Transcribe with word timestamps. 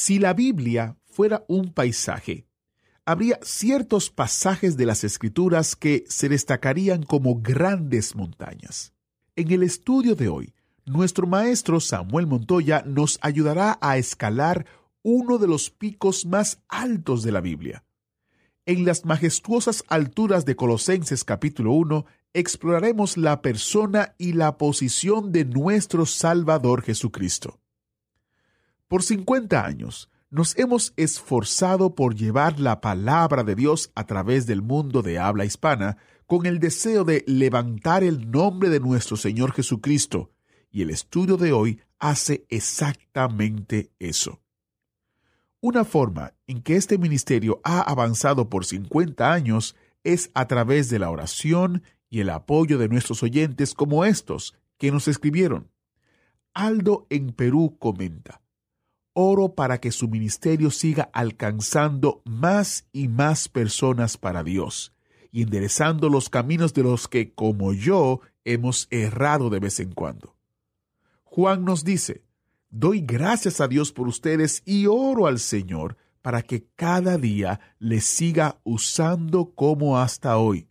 Si 0.00 0.20
la 0.20 0.32
Biblia 0.32 0.96
fuera 1.10 1.44
un 1.48 1.72
paisaje, 1.72 2.46
habría 3.04 3.40
ciertos 3.42 4.10
pasajes 4.10 4.76
de 4.76 4.86
las 4.86 5.02
Escrituras 5.02 5.74
que 5.74 6.04
se 6.08 6.28
destacarían 6.28 7.02
como 7.02 7.40
grandes 7.40 8.14
montañas. 8.14 8.92
En 9.34 9.50
el 9.50 9.64
estudio 9.64 10.14
de 10.14 10.28
hoy, 10.28 10.54
nuestro 10.86 11.26
maestro 11.26 11.80
Samuel 11.80 12.28
Montoya 12.28 12.84
nos 12.86 13.18
ayudará 13.22 13.76
a 13.80 13.98
escalar 13.98 14.66
uno 15.02 15.36
de 15.36 15.48
los 15.48 15.68
picos 15.68 16.26
más 16.26 16.60
altos 16.68 17.24
de 17.24 17.32
la 17.32 17.40
Biblia. 17.40 17.82
En 18.66 18.84
las 18.84 19.04
majestuosas 19.04 19.82
alturas 19.88 20.44
de 20.44 20.54
Colosenses 20.54 21.24
capítulo 21.24 21.72
1 21.72 22.06
exploraremos 22.34 23.16
la 23.16 23.42
persona 23.42 24.14
y 24.16 24.34
la 24.34 24.58
posición 24.58 25.32
de 25.32 25.44
nuestro 25.44 26.06
Salvador 26.06 26.82
Jesucristo. 26.82 27.58
Por 28.88 29.02
50 29.02 29.66
años 29.66 30.08
nos 30.30 30.56
hemos 30.56 30.94
esforzado 30.96 31.94
por 31.94 32.14
llevar 32.14 32.58
la 32.58 32.80
palabra 32.80 33.44
de 33.44 33.54
Dios 33.54 33.92
a 33.94 34.06
través 34.06 34.46
del 34.46 34.62
mundo 34.62 35.02
de 35.02 35.18
habla 35.18 35.44
hispana 35.44 35.98
con 36.26 36.46
el 36.46 36.58
deseo 36.58 37.04
de 37.04 37.22
levantar 37.26 38.02
el 38.02 38.30
nombre 38.30 38.70
de 38.70 38.80
nuestro 38.80 39.18
Señor 39.18 39.52
Jesucristo, 39.52 40.30
y 40.70 40.80
el 40.80 40.90
estudio 40.90 41.36
de 41.36 41.52
hoy 41.52 41.80
hace 41.98 42.46
exactamente 42.48 43.90
eso. 43.98 44.40
Una 45.60 45.84
forma 45.84 46.32
en 46.46 46.62
que 46.62 46.76
este 46.76 46.96
ministerio 46.96 47.60
ha 47.64 47.80
avanzado 47.80 48.48
por 48.48 48.64
50 48.64 49.30
años 49.30 49.76
es 50.02 50.30
a 50.32 50.46
través 50.46 50.88
de 50.88 50.98
la 50.98 51.10
oración 51.10 51.82
y 52.08 52.20
el 52.20 52.30
apoyo 52.30 52.78
de 52.78 52.88
nuestros 52.88 53.22
oyentes 53.22 53.74
como 53.74 54.06
estos 54.06 54.54
que 54.78 54.90
nos 54.90 55.08
escribieron. 55.08 55.70
Aldo 56.54 57.06
en 57.10 57.32
Perú 57.32 57.76
comenta, 57.78 58.40
oro 59.20 59.56
para 59.56 59.80
que 59.80 59.90
su 59.90 60.06
ministerio 60.06 60.70
siga 60.70 61.10
alcanzando 61.12 62.22
más 62.24 62.86
y 62.92 63.08
más 63.08 63.48
personas 63.48 64.16
para 64.16 64.44
Dios 64.44 64.92
y 65.32 65.42
enderezando 65.42 66.08
los 66.08 66.28
caminos 66.28 66.72
de 66.72 66.84
los 66.84 67.08
que, 67.08 67.34
como 67.34 67.72
yo, 67.72 68.20
hemos 68.44 68.86
errado 68.90 69.50
de 69.50 69.58
vez 69.58 69.80
en 69.80 69.90
cuando. 69.90 70.36
Juan 71.24 71.64
nos 71.64 71.82
dice, 71.82 72.22
doy 72.70 73.00
gracias 73.00 73.60
a 73.60 73.66
Dios 73.66 73.90
por 73.90 74.06
ustedes 74.06 74.62
y 74.64 74.86
oro 74.86 75.26
al 75.26 75.40
Señor 75.40 75.96
para 76.22 76.42
que 76.42 76.68
cada 76.76 77.18
día 77.18 77.58
les 77.80 78.04
siga 78.04 78.60
usando 78.62 79.52
como 79.52 79.98
hasta 79.98 80.38
hoy. 80.38 80.68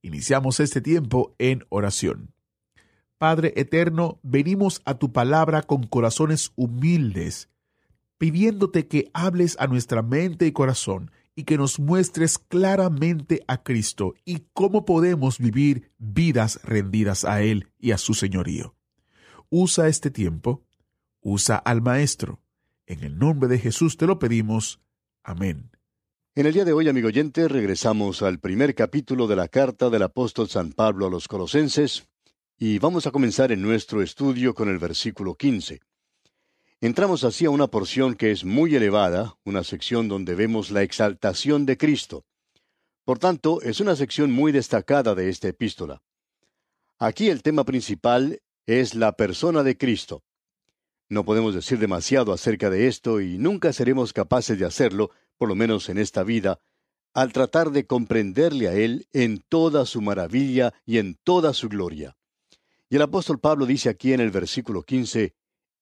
Iniciamos 0.01 0.61
este 0.61 0.81
tiempo 0.81 1.35
en 1.37 1.63
oración. 1.69 2.33
Padre 3.17 3.53
eterno, 3.57 4.19
venimos 4.23 4.81
a 4.85 4.97
tu 4.97 5.11
palabra 5.11 5.63
con 5.63 5.85
corazones 5.85 6.53
humildes, 6.55 7.49
pidiéndote 8.19 8.87
que 8.87 9.09
hables 9.13 9.55
a 9.59 9.65
nuestra 9.65 10.03
mente 10.03 10.45
y 10.45 10.51
corazón 10.51 11.09
y 11.35 11.45
que 11.45 11.57
nos 11.57 11.79
muestres 11.79 12.37
claramente 12.37 13.43
a 13.47 13.63
Cristo 13.63 14.13
y 14.25 14.43
cómo 14.53 14.85
podemos 14.85 15.39
vivir 15.39 15.91
vidas 15.97 16.59
rendidas 16.63 17.23
a 17.23 17.41
Él 17.41 17.69
y 17.79 17.91
a 17.91 17.97
su 17.97 18.13
señorío. 18.13 18.75
Usa 19.49 19.87
este 19.87 20.11
tiempo, 20.11 20.65
usa 21.21 21.55
al 21.55 21.81
Maestro. 21.81 22.41
En 22.85 23.03
el 23.03 23.17
nombre 23.17 23.47
de 23.47 23.57
Jesús 23.57 23.95
te 23.95 24.05
lo 24.05 24.19
pedimos. 24.19 24.81
Amén. 25.23 25.71
En 26.35 26.45
el 26.45 26.53
día 26.53 26.65
de 26.65 26.73
hoy, 26.73 26.89
amigo 26.89 27.07
oyente, 27.07 27.47
regresamos 27.47 28.21
al 28.21 28.39
primer 28.39 28.75
capítulo 28.75 29.25
de 29.27 29.37
la 29.37 29.47
carta 29.47 29.89
del 29.89 30.03
apóstol 30.03 30.49
San 30.49 30.73
Pablo 30.73 31.07
a 31.07 31.09
los 31.09 31.27
Colosenses 31.27 32.07
y 32.57 32.79
vamos 32.79 33.07
a 33.07 33.11
comenzar 33.11 33.53
en 33.53 33.61
nuestro 33.61 34.01
estudio 34.01 34.53
con 34.53 34.67
el 34.67 34.77
versículo 34.77 35.35
15. 35.35 35.79
Entramos 36.81 37.25
así 37.25 37.43
a 37.43 37.49
una 37.49 37.67
porción 37.67 38.15
que 38.15 38.31
es 38.31 38.45
muy 38.45 38.73
elevada, 38.73 39.35
una 39.43 39.65
sección 39.65 40.07
donde 40.07 40.33
vemos 40.33 40.71
la 40.71 40.81
exaltación 40.81 41.65
de 41.65 41.77
Cristo. 41.77 42.23
Por 43.03 43.19
tanto, 43.19 43.61
es 43.61 43.81
una 43.81 43.97
sección 43.97 44.31
muy 44.31 44.53
destacada 44.53 45.13
de 45.13 45.27
esta 45.27 45.49
epístola. 45.49 46.01
Aquí 46.97 47.29
el 47.29 47.43
tema 47.43 47.65
principal 47.65 48.41
es 48.65 48.95
la 48.95 49.11
persona 49.11 49.61
de 49.63 49.77
Cristo. 49.77 50.23
No 51.09 51.25
podemos 51.25 51.53
decir 51.53 51.79
demasiado 51.79 52.31
acerca 52.31 52.69
de 52.69 52.87
esto 52.87 53.19
y 53.19 53.37
nunca 53.37 53.73
seremos 53.73 54.13
capaces 54.13 54.57
de 54.57 54.65
hacerlo, 54.65 55.11
por 55.37 55.49
lo 55.49 55.55
menos 55.55 55.89
en 55.89 55.97
esta 55.97 56.23
vida, 56.23 56.61
al 57.13 57.33
tratar 57.33 57.71
de 57.71 57.87
comprenderle 57.87 58.69
a 58.69 58.73
Él 58.73 59.05
en 59.11 59.43
toda 59.49 59.85
su 59.85 59.99
maravilla 59.99 60.73
y 60.85 60.99
en 60.99 61.15
toda 61.25 61.53
su 61.53 61.67
gloria. 61.67 62.15
Y 62.89 62.95
el 62.95 63.01
apóstol 63.01 63.39
Pablo 63.39 63.65
dice 63.65 63.89
aquí 63.89 64.13
en 64.13 64.21
el 64.21 64.31
versículo 64.31 64.83
15, 64.83 65.33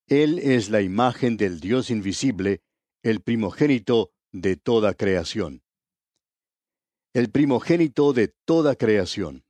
Él 0.08 0.38
es 0.38 0.70
la 0.70 0.80
imagen 0.80 1.36
del 1.36 1.60
Dios 1.60 1.90
invisible, 1.90 2.62
el 3.02 3.20
primogénito 3.20 4.10
de 4.32 4.56
toda 4.56 4.94
creación. 4.94 5.62
El 7.12 7.30
primogénito 7.30 8.14
de 8.14 8.28
toda 8.28 8.74
creación. 8.74 9.44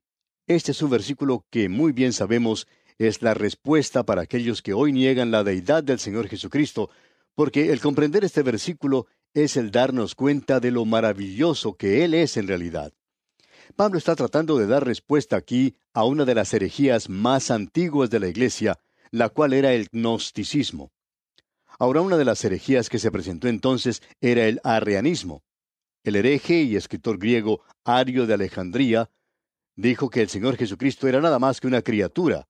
Este 0.48 0.72
es 0.72 0.82
un 0.82 0.90
versículo 0.90 1.46
que 1.50 1.68
muy 1.68 1.92
bien 1.92 2.12
sabemos 2.12 2.66
es 2.98 3.22
la 3.22 3.34
respuesta 3.34 4.04
para 4.04 4.22
aquellos 4.22 4.60
que 4.60 4.72
hoy 4.72 4.92
niegan 4.92 5.30
la 5.30 5.44
deidad 5.44 5.84
del 5.84 6.00
Señor 6.00 6.26
Jesucristo, 6.26 6.90
porque 7.36 7.70
el 7.70 7.80
comprender 7.80 8.24
este 8.24 8.42
versículo 8.42 9.06
es 9.34 9.56
el 9.56 9.70
darnos 9.70 10.16
cuenta 10.16 10.58
de 10.58 10.72
lo 10.72 10.84
maravilloso 10.84 11.76
que 11.76 12.04
Él 12.04 12.14
es 12.14 12.36
en 12.36 12.48
realidad. 12.48 12.92
Pablo 13.76 13.96
está 13.98 14.16
tratando 14.16 14.58
de 14.58 14.66
dar 14.66 14.84
respuesta 14.84 15.36
aquí 15.36 15.76
a 15.92 16.04
una 16.04 16.24
de 16.24 16.34
las 16.34 16.52
herejías 16.52 17.08
más 17.08 17.52
antiguas 17.52 18.10
de 18.10 18.18
la 18.18 18.26
Iglesia, 18.26 18.80
la 19.10 19.28
cual 19.28 19.52
era 19.52 19.72
el 19.72 19.88
gnosticismo. 19.92 20.92
Ahora 21.78 22.00
una 22.00 22.16
de 22.16 22.24
las 22.24 22.44
herejías 22.44 22.88
que 22.88 22.98
se 22.98 23.10
presentó 23.10 23.48
entonces 23.48 24.02
era 24.20 24.46
el 24.46 24.60
arrianismo. 24.64 25.42
El 26.02 26.16
hereje 26.16 26.62
y 26.62 26.76
escritor 26.76 27.18
griego 27.18 27.62
Ario 27.84 28.26
de 28.26 28.34
Alejandría 28.34 29.10
dijo 29.76 30.10
que 30.10 30.22
el 30.22 30.28
Señor 30.28 30.56
Jesucristo 30.56 31.06
era 31.06 31.20
nada 31.20 31.38
más 31.38 31.60
que 31.60 31.66
una 31.66 31.82
criatura, 31.82 32.48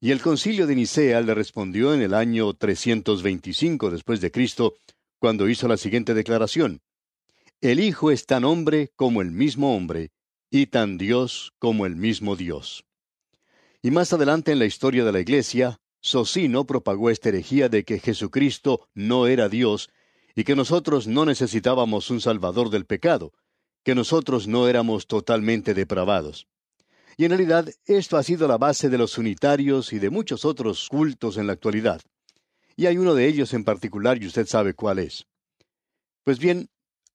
y 0.00 0.12
el 0.12 0.20
concilio 0.20 0.66
de 0.66 0.76
Nicea 0.76 1.20
le 1.20 1.34
respondió 1.34 1.92
en 1.92 2.02
el 2.02 2.14
año 2.14 2.52
325 2.54 3.90
después 3.90 4.20
de 4.20 4.30
Cristo, 4.30 4.76
cuando 5.18 5.48
hizo 5.48 5.66
la 5.66 5.76
siguiente 5.76 6.14
declaración: 6.14 6.80
El 7.60 7.80
Hijo 7.80 8.10
es 8.10 8.26
tan 8.26 8.44
hombre 8.44 8.92
como 8.94 9.22
el 9.22 9.32
mismo 9.32 9.76
hombre, 9.76 10.10
y 10.50 10.66
tan 10.66 10.98
Dios 10.98 11.52
como 11.58 11.84
el 11.84 11.96
mismo 11.96 12.36
Dios. 12.36 12.84
Y 13.88 13.90
más 13.90 14.12
adelante 14.12 14.52
en 14.52 14.58
la 14.58 14.66
historia 14.66 15.02
de 15.02 15.12
la 15.12 15.20
Iglesia, 15.20 15.80
Socino 16.02 16.66
propagó 16.66 17.08
esta 17.08 17.30
herejía 17.30 17.70
de 17.70 17.84
que 17.84 18.00
Jesucristo 18.00 18.86
no 18.92 19.26
era 19.26 19.48
Dios 19.48 19.88
y 20.34 20.44
que 20.44 20.54
nosotros 20.54 21.06
no 21.06 21.24
necesitábamos 21.24 22.10
un 22.10 22.20
Salvador 22.20 22.68
del 22.68 22.84
pecado, 22.84 23.32
que 23.84 23.94
nosotros 23.94 24.46
no 24.46 24.68
éramos 24.68 25.06
totalmente 25.06 25.72
depravados. 25.72 26.46
Y 27.16 27.24
en 27.24 27.30
realidad 27.30 27.70
esto 27.86 28.18
ha 28.18 28.22
sido 28.22 28.46
la 28.46 28.58
base 28.58 28.90
de 28.90 28.98
los 28.98 29.16
unitarios 29.16 29.94
y 29.94 29.98
de 29.98 30.10
muchos 30.10 30.44
otros 30.44 30.86
cultos 30.90 31.38
en 31.38 31.46
la 31.46 31.54
actualidad. 31.54 32.02
Y 32.76 32.84
hay 32.84 32.98
uno 32.98 33.14
de 33.14 33.26
ellos 33.26 33.54
en 33.54 33.64
particular 33.64 34.22
y 34.22 34.26
usted 34.26 34.46
sabe 34.46 34.74
cuál 34.74 34.98
es. 34.98 35.24
Pues 36.24 36.38
bien, 36.38 36.68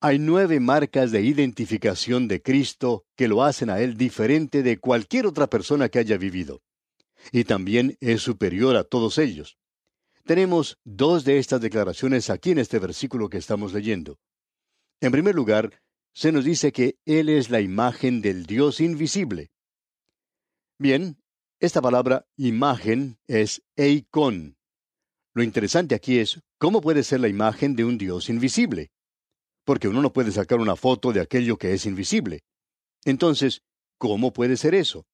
hay 0.03 0.19
nueve 0.19 0.59
marcas 0.59 1.11
de 1.11 1.21
identificación 1.21 2.27
de 2.27 2.41
Cristo 2.41 3.05
que 3.15 3.29
lo 3.29 3.41
hacen 3.41 3.69
a 3.69 3.79
Él 3.79 3.95
diferente 3.95 4.61
de 4.61 4.77
cualquier 4.77 5.25
otra 5.25 5.47
persona 5.47 5.87
que 5.87 5.97
haya 5.97 6.17
vivido. 6.17 6.61
Y 7.31 7.45
también 7.45 7.95
es 8.01 8.21
superior 8.21 8.75
a 8.75 8.83
todos 8.83 9.17
ellos. 9.17 9.57
Tenemos 10.25 10.77
dos 10.83 11.23
de 11.23 11.37
estas 11.37 11.61
declaraciones 11.61 12.29
aquí 12.29 12.51
en 12.51 12.57
este 12.57 12.79
versículo 12.79 13.29
que 13.29 13.37
estamos 13.37 13.71
leyendo. 13.71 14.19
En 14.99 15.13
primer 15.13 15.35
lugar, 15.35 15.81
se 16.13 16.33
nos 16.33 16.43
dice 16.43 16.73
que 16.73 16.97
Él 17.05 17.29
es 17.29 17.49
la 17.49 17.61
imagen 17.61 18.21
del 18.21 18.45
Dios 18.45 18.81
invisible. 18.81 19.51
Bien, 20.77 21.17
esta 21.61 21.81
palabra 21.81 22.25
imagen 22.35 23.19
es 23.25 23.63
eikon. 23.77 24.57
Lo 25.33 25.43
interesante 25.43 25.95
aquí 25.95 26.19
es 26.19 26.41
cómo 26.57 26.81
puede 26.81 27.03
ser 27.03 27.21
la 27.21 27.29
imagen 27.29 27.77
de 27.77 27.85
un 27.85 27.97
Dios 27.97 28.27
invisible. 28.27 28.92
Porque 29.65 29.87
uno 29.87 30.01
no 30.01 30.13
puede 30.13 30.31
sacar 30.31 30.59
una 30.59 30.75
foto 30.75 31.13
de 31.13 31.21
aquello 31.21 31.57
que 31.57 31.73
es 31.73 31.85
invisible. 31.85 32.41
Entonces, 33.05 33.61
¿cómo 33.97 34.33
puede 34.33 34.57
ser 34.57 34.75
eso? 34.75 35.05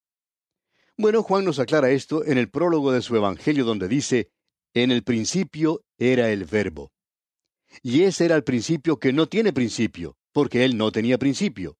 Bueno, 0.97 1.23
Juan 1.23 1.45
nos 1.45 1.59
aclara 1.59 1.91
esto 1.91 2.25
en 2.25 2.37
el 2.37 2.49
prólogo 2.49 2.91
de 2.91 3.01
su 3.01 3.15
Evangelio 3.15 3.63
donde 3.63 3.87
dice, 3.87 4.31
en 4.73 4.91
el 4.91 5.03
principio 5.03 5.81
era 5.97 6.29
el 6.31 6.45
verbo. 6.45 6.91
Y 7.81 8.03
ese 8.03 8.25
era 8.25 8.35
el 8.35 8.43
principio 8.43 8.99
que 8.99 9.13
no 9.13 9.27
tiene 9.27 9.53
principio, 9.53 10.17
porque 10.31 10.65
él 10.65 10.77
no 10.77 10.91
tenía 10.91 11.17
principio. 11.17 11.77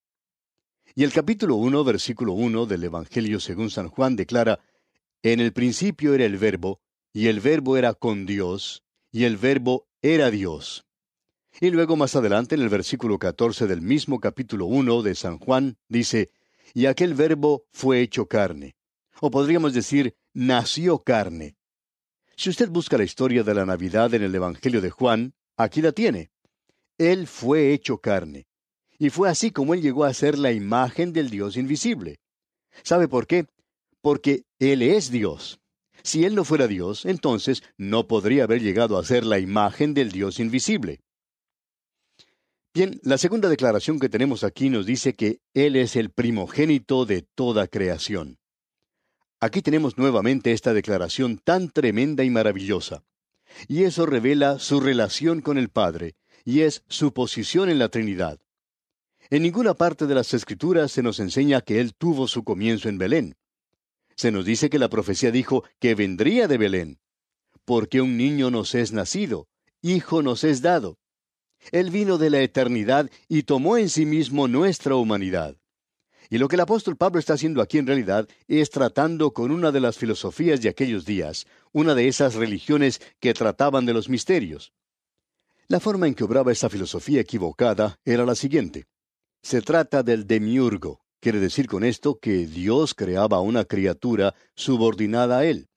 Y 0.94 1.04
el 1.04 1.12
capítulo 1.12 1.56
1, 1.56 1.84
versículo 1.84 2.32
1 2.32 2.66
del 2.66 2.84
Evangelio 2.84 3.40
según 3.40 3.70
San 3.70 3.88
Juan 3.88 4.16
declara, 4.16 4.60
En 5.22 5.40
el 5.40 5.52
principio 5.52 6.14
era 6.14 6.24
el 6.24 6.38
verbo, 6.38 6.80
y 7.12 7.28
el 7.28 7.40
verbo 7.40 7.76
era 7.76 7.94
con 7.94 8.26
Dios, 8.26 8.84
y 9.12 9.24
el 9.24 9.36
verbo 9.36 9.88
era 10.02 10.30
Dios. 10.30 10.86
Y 11.58 11.70
luego 11.70 11.96
más 11.96 12.14
adelante 12.14 12.54
en 12.54 12.62
el 12.62 12.68
versículo 12.68 13.18
14 13.18 13.66
del 13.66 13.82
mismo 13.82 14.20
capítulo 14.20 14.66
1 14.66 15.02
de 15.02 15.14
San 15.14 15.38
Juan 15.38 15.76
dice, 15.88 16.30
Y 16.74 16.86
aquel 16.86 17.14
verbo 17.14 17.64
fue 17.72 18.00
hecho 18.00 18.26
carne. 18.26 18.76
O 19.20 19.30
podríamos 19.30 19.74
decir, 19.74 20.16
nació 20.32 21.00
carne. 21.00 21.56
Si 22.36 22.48
usted 22.48 22.70
busca 22.70 22.96
la 22.96 23.04
historia 23.04 23.42
de 23.42 23.52
la 23.52 23.66
Navidad 23.66 24.14
en 24.14 24.22
el 24.22 24.34
Evangelio 24.34 24.80
de 24.80 24.90
Juan, 24.90 25.34
aquí 25.56 25.82
la 25.82 25.92
tiene. 25.92 26.30
Él 26.96 27.26
fue 27.26 27.72
hecho 27.72 27.98
carne. 27.98 28.46
Y 28.98 29.10
fue 29.10 29.28
así 29.28 29.50
como 29.50 29.74
Él 29.74 29.82
llegó 29.82 30.04
a 30.04 30.14
ser 30.14 30.38
la 30.38 30.52
imagen 30.52 31.12
del 31.12 31.30
Dios 31.30 31.56
invisible. 31.56 32.20
¿Sabe 32.82 33.08
por 33.08 33.26
qué? 33.26 33.46
Porque 34.00 34.44
Él 34.58 34.82
es 34.82 35.10
Dios. 35.10 35.60
Si 36.02 36.24
Él 36.24 36.34
no 36.34 36.44
fuera 36.44 36.66
Dios, 36.66 37.04
entonces 37.04 37.62
no 37.76 38.06
podría 38.06 38.44
haber 38.44 38.62
llegado 38.62 38.96
a 38.98 39.04
ser 39.04 39.24
la 39.24 39.38
imagen 39.38 39.92
del 39.92 40.10
Dios 40.10 40.40
invisible. 40.40 41.00
Bien, 42.72 43.00
la 43.02 43.18
segunda 43.18 43.48
declaración 43.48 43.98
que 43.98 44.08
tenemos 44.08 44.44
aquí 44.44 44.70
nos 44.70 44.86
dice 44.86 45.14
que 45.14 45.40
Él 45.54 45.74
es 45.74 45.96
el 45.96 46.10
primogénito 46.10 47.04
de 47.04 47.22
toda 47.22 47.66
creación. 47.66 48.38
Aquí 49.40 49.60
tenemos 49.60 49.98
nuevamente 49.98 50.52
esta 50.52 50.72
declaración 50.72 51.38
tan 51.38 51.70
tremenda 51.70 52.22
y 52.22 52.30
maravillosa. 52.30 53.02
Y 53.66 53.82
eso 53.82 54.06
revela 54.06 54.60
su 54.60 54.78
relación 54.78 55.40
con 55.40 55.58
el 55.58 55.68
Padre, 55.68 56.14
y 56.44 56.60
es 56.60 56.84
su 56.86 57.12
posición 57.12 57.70
en 57.70 57.80
la 57.80 57.88
Trinidad. 57.88 58.38
En 59.30 59.42
ninguna 59.42 59.74
parte 59.74 60.06
de 60.06 60.14
las 60.14 60.32
Escrituras 60.32 60.92
se 60.92 61.02
nos 61.02 61.18
enseña 61.18 61.62
que 61.62 61.80
Él 61.80 61.92
tuvo 61.96 62.28
su 62.28 62.44
comienzo 62.44 62.88
en 62.88 62.98
Belén. 62.98 63.34
Se 64.14 64.30
nos 64.30 64.44
dice 64.44 64.70
que 64.70 64.78
la 64.78 64.88
profecía 64.88 65.32
dijo 65.32 65.64
que 65.80 65.96
vendría 65.96 66.46
de 66.46 66.56
Belén, 66.56 67.00
porque 67.64 68.00
un 68.00 68.16
niño 68.16 68.52
nos 68.52 68.76
es 68.76 68.92
nacido, 68.92 69.48
hijo 69.82 70.22
nos 70.22 70.44
es 70.44 70.62
dado. 70.62 70.99
Él 71.72 71.90
vino 71.90 72.18
de 72.18 72.30
la 72.30 72.40
eternidad 72.40 73.10
y 73.28 73.44
tomó 73.44 73.76
en 73.76 73.88
sí 73.88 74.06
mismo 74.06 74.48
nuestra 74.48 74.94
humanidad. 74.96 75.56
Y 76.28 76.38
lo 76.38 76.46
que 76.46 76.54
el 76.54 76.60
apóstol 76.60 76.96
Pablo 76.96 77.18
está 77.18 77.34
haciendo 77.34 77.60
aquí 77.60 77.78
en 77.78 77.86
realidad 77.86 78.28
es 78.46 78.70
tratando 78.70 79.32
con 79.32 79.50
una 79.50 79.72
de 79.72 79.80
las 79.80 79.98
filosofías 79.98 80.60
de 80.60 80.68
aquellos 80.68 81.04
días, 81.04 81.46
una 81.72 81.94
de 81.94 82.06
esas 82.06 82.34
religiones 82.34 83.00
que 83.18 83.34
trataban 83.34 83.84
de 83.84 83.94
los 83.94 84.08
misterios. 84.08 84.72
La 85.66 85.80
forma 85.80 86.06
en 86.06 86.14
que 86.14 86.24
obraba 86.24 86.52
esa 86.52 86.68
filosofía 86.68 87.20
equivocada 87.20 87.98
era 88.04 88.24
la 88.24 88.36
siguiente. 88.36 88.86
Se 89.42 89.60
trata 89.60 90.02
del 90.02 90.26
demiurgo. 90.26 91.00
Quiere 91.20 91.40
decir 91.40 91.66
con 91.66 91.84
esto 91.84 92.18
que 92.18 92.46
Dios 92.46 92.94
creaba 92.94 93.40
una 93.40 93.64
criatura 93.64 94.34
subordinada 94.54 95.38
a 95.38 95.44
Él. 95.44 95.68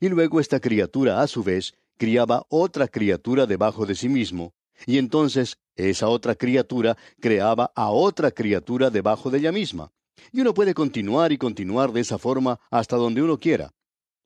Y 0.00 0.08
luego 0.08 0.38
esta 0.38 0.60
criatura, 0.60 1.20
a 1.20 1.26
su 1.26 1.42
vez, 1.42 1.74
criaba 1.96 2.44
otra 2.48 2.88
criatura 2.88 3.46
debajo 3.46 3.86
de 3.86 3.94
sí 3.94 4.08
mismo, 4.08 4.54
y 4.86 4.98
entonces 4.98 5.58
esa 5.76 6.08
otra 6.08 6.34
criatura 6.34 6.96
creaba 7.20 7.72
a 7.74 7.90
otra 7.90 8.30
criatura 8.30 8.90
debajo 8.90 9.30
de 9.30 9.38
ella 9.38 9.52
misma. 9.52 9.92
Y 10.32 10.40
uno 10.40 10.54
puede 10.54 10.74
continuar 10.74 11.32
y 11.32 11.38
continuar 11.38 11.92
de 11.92 12.00
esa 12.00 12.18
forma 12.18 12.60
hasta 12.70 12.96
donde 12.96 13.22
uno 13.22 13.38
quiera. 13.38 13.72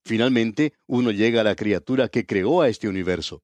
Finalmente, 0.04 0.74
uno 0.86 1.10
llega 1.10 1.40
a 1.40 1.44
la 1.44 1.56
criatura 1.56 2.08
que 2.08 2.26
creó 2.26 2.62
a 2.62 2.68
este 2.68 2.88
universo. 2.88 3.42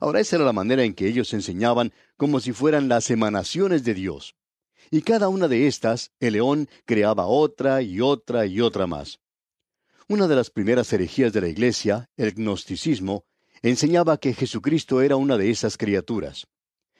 Ahora 0.00 0.20
esa 0.20 0.36
era 0.36 0.44
la 0.44 0.52
manera 0.52 0.84
en 0.84 0.94
que 0.94 1.06
ellos 1.06 1.32
enseñaban 1.34 1.92
como 2.16 2.40
si 2.40 2.52
fueran 2.52 2.88
las 2.88 3.10
emanaciones 3.10 3.84
de 3.84 3.94
Dios. 3.94 4.34
Y 4.90 5.02
cada 5.02 5.28
una 5.28 5.48
de 5.48 5.66
estas, 5.66 6.10
el 6.18 6.34
león 6.34 6.68
creaba 6.84 7.26
otra 7.26 7.82
y 7.82 8.00
otra 8.00 8.46
y 8.46 8.60
otra 8.60 8.86
más. 8.86 9.20
Una 10.08 10.28
de 10.28 10.36
las 10.36 10.50
primeras 10.50 10.92
herejías 10.92 11.32
de 11.32 11.40
la 11.40 11.48
Iglesia, 11.48 12.10
el 12.16 12.34
gnosticismo, 12.34 13.24
enseñaba 13.62 14.18
que 14.18 14.34
Jesucristo 14.34 15.00
era 15.00 15.16
una 15.16 15.36
de 15.36 15.50
esas 15.50 15.76
criaturas. 15.76 16.46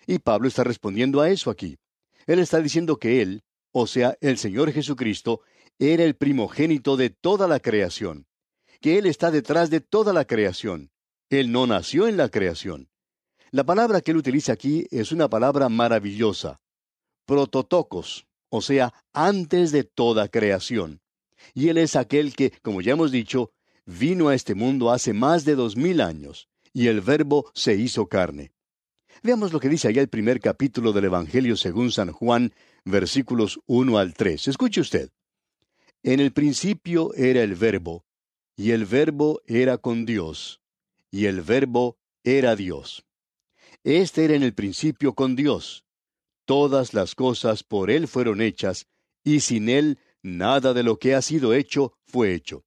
Y 0.07 0.19
Pablo 0.19 0.49
está 0.49 0.65
respondiendo 0.65 1.21
a 1.21 1.31
eso 1.31 1.51
aquí. 1.51 1.77
Él 2.27 2.39
está 2.39 2.61
diciendo 2.61 2.99
que 2.99 3.23
Él, 3.23 3.43
o 3.73 3.87
sea, 3.87 4.17
el 4.21 4.39
Señor 4.39 4.73
Jesucristo, 4.73 5.41
era 5.79 6.05
el 6.05 6.15
primogénito 6.15 6.97
de 6.97 7.11
toda 7.11 7.49
la 7.49 7.61
creación, 7.61 8.27
que 8.81 8.99
Él 8.99 9.07
está 9.07 9.31
detrás 9.31 9.71
de 9.71 9.81
toda 9.81 10.13
la 10.13 10.25
creación. 10.25 10.91
Él 11.31 11.51
no 11.51 11.67
nació 11.67 12.09
en 12.09 12.17
la 12.17 12.29
creación. 12.29 12.89
La 13.51 13.65
palabra 13.65 14.01
que 14.01 14.13
él 14.13 14.17
utiliza 14.17 14.53
aquí 14.53 14.87
es 14.91 15.13
una 15.13 15.29
palabra 15.29 15.69
maravillosa, 15.69 16.61
prototocos, 17.27 18.27
o 18.49 18.61
sea, 18.61 18.95
antes 19.13 19.73
de 19.73 19.85
toda 19.85 20.29
creación. 20.29 21.01
Y 21.55 21.69
Él 21.69 21.79
es 21.79 21.97
aquel 21.97 22.35
que, 22.35 22.51
como 22.63 22.81
ya 22.81 22.93
hemos 22.93 23.11
dicho, 23.11 23.51
vino 23.85 24.29
a 24.29 24.35
este 24.35 24.55
mundo 24.55 24.91
hace 24.91 25.13
más 25.13 25.45
de 25.45 25.55
dos 25.55 25.77
mil 25.77 26.01
años, 26.01 26.49
y 26.73 26.89
el 26.89 27.01
Verbo 27.01 27.51
se 27.55 27.75
hizo 27.75 28.07
carne. 28.07 28.53
Veamos 29.23 29.53
lo 29.53 29.61
que 29.61 29.69
dice 29.69 29.89
allá 29.89 30.01
el 30.01 30.09
primer 30.09 30.41
capítulo 30.41 30.93
del 30.93 31.05
Evangelio 31.05 31.57
según 31.57 31.93
San 31.93 32.13
Juan, 32.13 32.53
versículos 32.85 33.61
1 33.67 33.99
al 33.99 34.15
3. 34.15 34.49
Escuche 34.49 34.81
usted. 34.81 35.11
En 36.03 36.19
el 36.19 36.33
principio 36.33 37.15
era 37.15 37.43
el 37.43 37.55
Verbo, 37.55 38.05
y 38.57 38.73
el 38.73 38.87
Verbo 38.87 39.41
era 39.47 39.79
con 39.79 40.05
Dios, 40.05 40.61
y 41.11 41.27
el 41.27 41.43
Verbo 41.43 41.99
era 42.25 42.57
Dios. 42.57 43.05
Este 43.85 44.25
era 44.25 44.35
en 44.35 44.43
el 44.43 44.55
principio 44.55 45.15
con 45.15 45.37
Dios. 45.37 45.85
Todas 46.45 46.93
las 46.93 47.15
cosas 47.15 47.63
por 47.63 47.91
Él 47.91 48.09
fueron 48.09 48.41
hechas, 48.41 48.89
y 49.23 49.41
sin 49.41 49.69
Él 49.69 49.99
nada 50.23 50.75
de 50.75 50.83
lo 50.83 50.99
que 50.99 51.15
ha 51.15 51.23
sido 51.23 51.55
hecho 51.55 51.95
fue 52.05 52.35
hecho. 52.35 52.65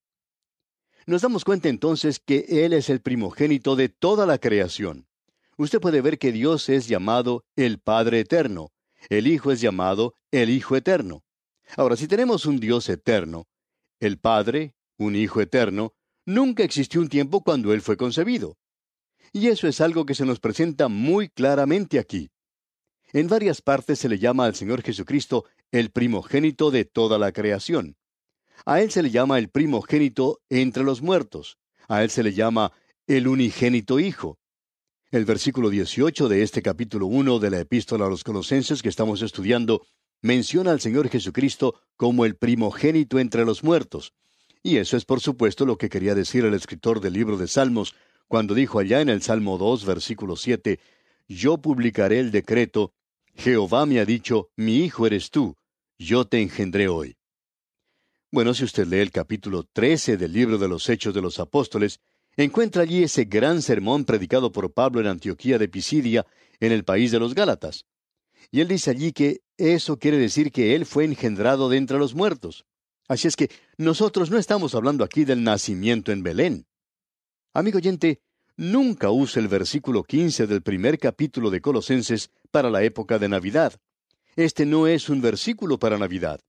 Nos 1.07 1.21
damos 1.21 1.43
cuenta 1.43 1.69
entonces 1.69 2.19
que 2.19 2.45
Él 2.49 2.73
es 2.73 2.89
el 2.89 2.99
primogénito 2.99 3.75
de 3.75 3.89
toda 3.89 4.25
la 4.25 4.39
creación. 4.39 5.07
Usted 5.55 5.79
puede 5.79 6.01
ver 6.01 6.17
que 6.17 6.31
Dios 6.31 6.67
es 6.67 6.87
llamado 6.87 7.45
el 7.55 7.79
Padre 7.79 8.21
Eterno, 8.21 8.71
el 9.09 9.27
Hijo 9.27 9.51
es 9.51 9.61
llamado 9.61 10.15
el 10.31 10.49
Hijo 10.49 10.75
Eterno. 10.75 11.23
Ahora, 11.77 11.95
si 11.95 12.07
tenemos 12.07 12.47
un 12.47 12.59
Dios 12.59 12.89
eterno, 12.89 13.47
el 13.99 14.17
Padre, 14.17 14.73
un 14.97 15.15
Hijo 15.15 15.41
eterno, 15.41 15.93
nunca 16.25 16.63
existió 16.63 17.01
un 17.01 17.09
tiempo 17.09 17.41
cuando 17.43 17.71
Él 17.71 17.81
fue 17.81 17.97
concebido. 17.97 18.57
Y 19.31 19.47
eso 19.49 19.67
es 19.67 19.81
algo 19.81 20.07
que 20.07 20.15
se 20.15 20.25
nos 20.25 20.39
presenta 20.39 20.87
muy 20.87 21.29
claramente 21.29 21.99
aquí. 21.99 22.31
En 23.13 23.27
varias 23.27 23.61
partes 23.61 23.99
se 23.99 24.09
le 24.09 24.17
llama 24.17 24.45
al 24.45 24.55
Señor 24.55 24.81
Jesucristo 24.81 25.45
el 25.71 25.91
primogénito 25.91 26.71
de 26.71 26.85
toda 26.85 27.19
la 27.19 27.31
creación. 27.31 27.95
A 28.65 28.81
Él 28.81 28.91
se 28.91 29.03
le 29.03 29.11
llama 29.11 29.37
el 29.37 29.49
primogénito 29.49 30.41
entre 30.49 30.83
los 30.83 31.01
muertos. 31.01 31.57
A 31.87 32.03
Él 32.03 32.09
se 32.09 32.23
le 32.23 32.33
llama 32.33 32.71
el 33.07 33.27
unigénito 33.27 33.99
Hijo. 33.99 34.39
El 35.11 35.25
versículo 35.25 35.69
18 35.69 36.27
de 36.29 36.41
este 36.41 36.61
capítulo 36.61 37.07
1 37.07 37.39
de 37.39 37.49
la 37.49 37.59
epístola 37.59 38.05
a 38.05 38.09
los 38.09 38.23
colosenses 38.23 38.81
que 38.81 38.89
estamos 38.89 39.21
estudiando 39.21 39.85
menciona 40.21 40.71
al 40.71 40.81
Señor 40.81 41.09
Jesucristo 41.09 41.79
como 41.95 42.25
el 42.25 42.35
primogénito 42.35 43.19
entre 43.19 43.45
los 43.45 43.63
muertos. 43.63 44.13
Y 44.63 44.77
eso 44.77 44.97
es 44.97 45.05
por 45.05 45.21
supuesto 45.21 45.65
lo 45.65 45.77
que 45.77 45.89
quería 45.89 46.15
decir 46.15 46.43
el 46.45 46.55
escritor 46.55 46.99
del 46.99 47.13
libro 47.13 47.37
de 47.37 47.47
Salmos 47.47 47.95
cuando 48.27 48.55
dijo 48.55 48.79
allá 48.79 49.01
en 49.01 49.09
el 49.09 49.21
Salmo 49.21 49.59
2, 49.59 49.85
versículo 49.85 50.35
7, 50.35 50.79
Yo 51.27 51.59
publicaré 51.59 52.19
el 52.19 52.31
decreto, 52.31 52.93
Jehová 53.35 53.85
me 53.85 53.99
ha 53.99 54.05
dicho, 54.05 54.49
mi 54.55 54.77
hijo 54.77 55.05
eres 55.05 55.29
tú, 55.29 55.55
yo 55.99 56.25
te 56.25 56.41
engendré 56.41 56.87
hoy. 56.87 57.17
Bueno, 58.35 58.53
si 58.53 58.65
usted 58.65 58.85
lee 58.87 58.99
el 58.99 59.11
capítulo 59.11 59.63
13 59.63 60.17
del 60.17 60.33
libro 60.33 60.57
de 60.57 60.67
los 60.67 60.89
Hechos 60.89 61.13
de 61.13 61.21
los 61.21 61.39
Apóstoles, 61.39 62.01
encuentra 62.35 62.81
allí 62.81 63.01
ese 63.01 63.23
gran 63.23 63.61
sermón 63.61 64.03
predicado 64.03 64.51
por 64.51 64.73
Pablo 64.73 64.99
en 64.99 65.07
Antioquía 65.07 65.57
de 65.57 65.69
Pisidia, 65.69 66.25
en 66.59 66.73
el 66.73 66.83
país 66.83 67.11
de 67.11 67.19
los 67.19 67.33
Gálatas. 67.33 67.85
Y 68.51 68.59
él 68.59 68.67
dice 68.67 68.91
allí 68.91 69.13
que 69.13 69.39
eso 69.55 69.97
quiere 69.99 70.17
decir 70.17 70.51
que 70.51 70.75
él 70.75 70.85
fue 70.85 71.05
engendrado 71.05 71.69
de 71.69 71.77
entre 71.77 71.97
los 71.97 72.13
muertos. 72.13 72.65
Así 73.07 73.29
es 73.29 73.37
que 73.37 73.49
nosotros 73.77 74.29
no 74.29 74.37
estamos 74.37 74.75
hablando 74.75 75.05
aquí 75.05 75.23
del 75.23 75.41
nacimiento 75.41 76.11
en 76.11 76.21
Belén. 76.21 76.67
Amigo 77.53 77.77
oyente, 77.77 78.19
nunca 78.57 79.11
usa 79.11 79.41
el 79.41 79.47
versículo 79.47 80.03
15 80.03 80.45
del 80.45 80.61
primer 80.61 80.99
capítulo 80.99 81.49
de 81.51 81.61
Colosenses 81.61 82.31
para 82.51 82.69
la 82.69 82.83
época 82.83 83.17
de 83.17 83.29
Navidad. 83.29 83.79
Este 84.35 84.65
no 84.65 84.87
es 84.87 85.07
un 85.07 85.21
versículo 85.21 85.79
para 85.79 85.97
Navidad. 85.97 86.41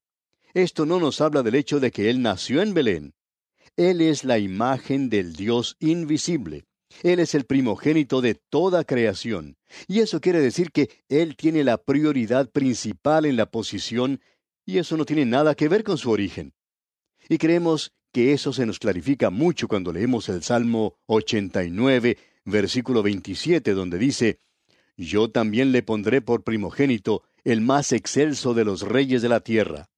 Esto 0.57 0.87
no 0.87 0.99
nos 0.99 1.21
habla 1.21 1.43
del 1.43 1.55
hecho 1.55 1.81
de 1.81 1.91
que 1.91 2.09
Él 2.09 2.23
nació 2.23 2.63
en 2.63 2.73
Belén. 2.73 3.13
Él 3.77 4.01
es 4.01 4.25
la 4.25 4.39
imagen 4.39 5.11
del 5.11 5.35
Dios 5.35 5.77
invisible. 5.81 6.65
Él 7.03 7.21
es 7.21 7.35
el 7.35 7.45
primogénito 7.45 8.23
de 8.23 8.37
toda 8.37 8.85
creación. 8.85 9.59
Y 9.87 10.01
eso 10.01 10.19
quiere 10.19 10.41
decir 10.41 10.73
que 10.73 10.89
Él 11.11 11.37
tiene 11.37 11.63
la 11.63 11.77
prioridad 11.77 12.49
principal 12.49 13.27
en 13.27 13.37
la 13.37 13.51
posición, 13.51 14.23
y 14.65 14.79
eso 14.79 14.97
no 14.97 15.05
tiene 15.05 15.27
nada 15.27 15.55
que 15.55 15.69
ver 15.69 15.85
con 15.85 15.99
su 15.99 16.11
origen. 16.11 16.55
Y 17.29 17.37
creemos 17.37 17.93
que 18.11 18.33
eso 18.33 18.55
se 18.55 18.65
nos 18.65 18.79
clarifica 18.79 19.29
mucho 19.29 19.69
cuando 19.69 19.93
leemos 19.93 20.27
el 20.31 20.43
Salmo 20.43 20.97
89, 21.05 22.17
versículo 22.47 23.03
27, 23.03 23.73
donde 23.73 23.99
dice, 23.99 24.39
Yo 24.97 25.31
también 25.31 25.71
le 25.71 25.83
pondré 25.83 26.23
por 26.23 26.45
primogénito 26.45 27.25
el 27.45 27.61
más 27.61 27.93
excelso 27.93 28.55
de 28.55 28.65
los 28.65 28.81
reyes 28.81 29.21
de 29.21 29.29
la 29.29 29.41
tierra. 29.41 29.91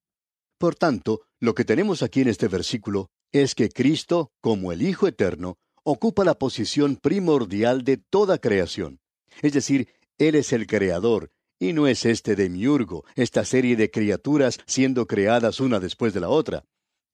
Por 0.59 0.75
tanto, 0.75 1.21
lo 1.39 1.55
que 1.55 1.63
tenemos 1.63 2.03
aquí 2.03 2.19
en 2.19 2.27
este 2.27 2.49
versículo 2.49 3.09
es 3.31 3.55
que 3.55 3.69
Cristo, 3.69 4.31
como 4.41 4.73
el 4.73 4.81
Hijo 4.81 5.07
Eterno, 5.07 5.57
ocupa 5.83 6.25
la 6.25 6.37
posición 6.37 6.97
primordial 6.97 7.85
de 7.85 7.95
toda 7.95 8.39
creación. 8.39 8.99
Es 9.41 9.53
decir, 9.53 9.87
Él 10.17 10.35
es 10.35 10.51
el 10.51 10.67
Creador, 10.67 11.31
y 11.59 11.71
no 11.71 11.87
es 11.87 12.05
este 12.05 12.35
demiurgo, 12.35 13.05
esta 13.15 13.45
serie 13.45 13.77
de 13.77 13.89
criaturas 13.89 14.59
siendo 14.65 15.07
creadas 15.07 15.61
una 15.61 15.79
después 15.79 16.13
de 16.13 16.19
la 16.19 16.29
otra. 16.29 16.65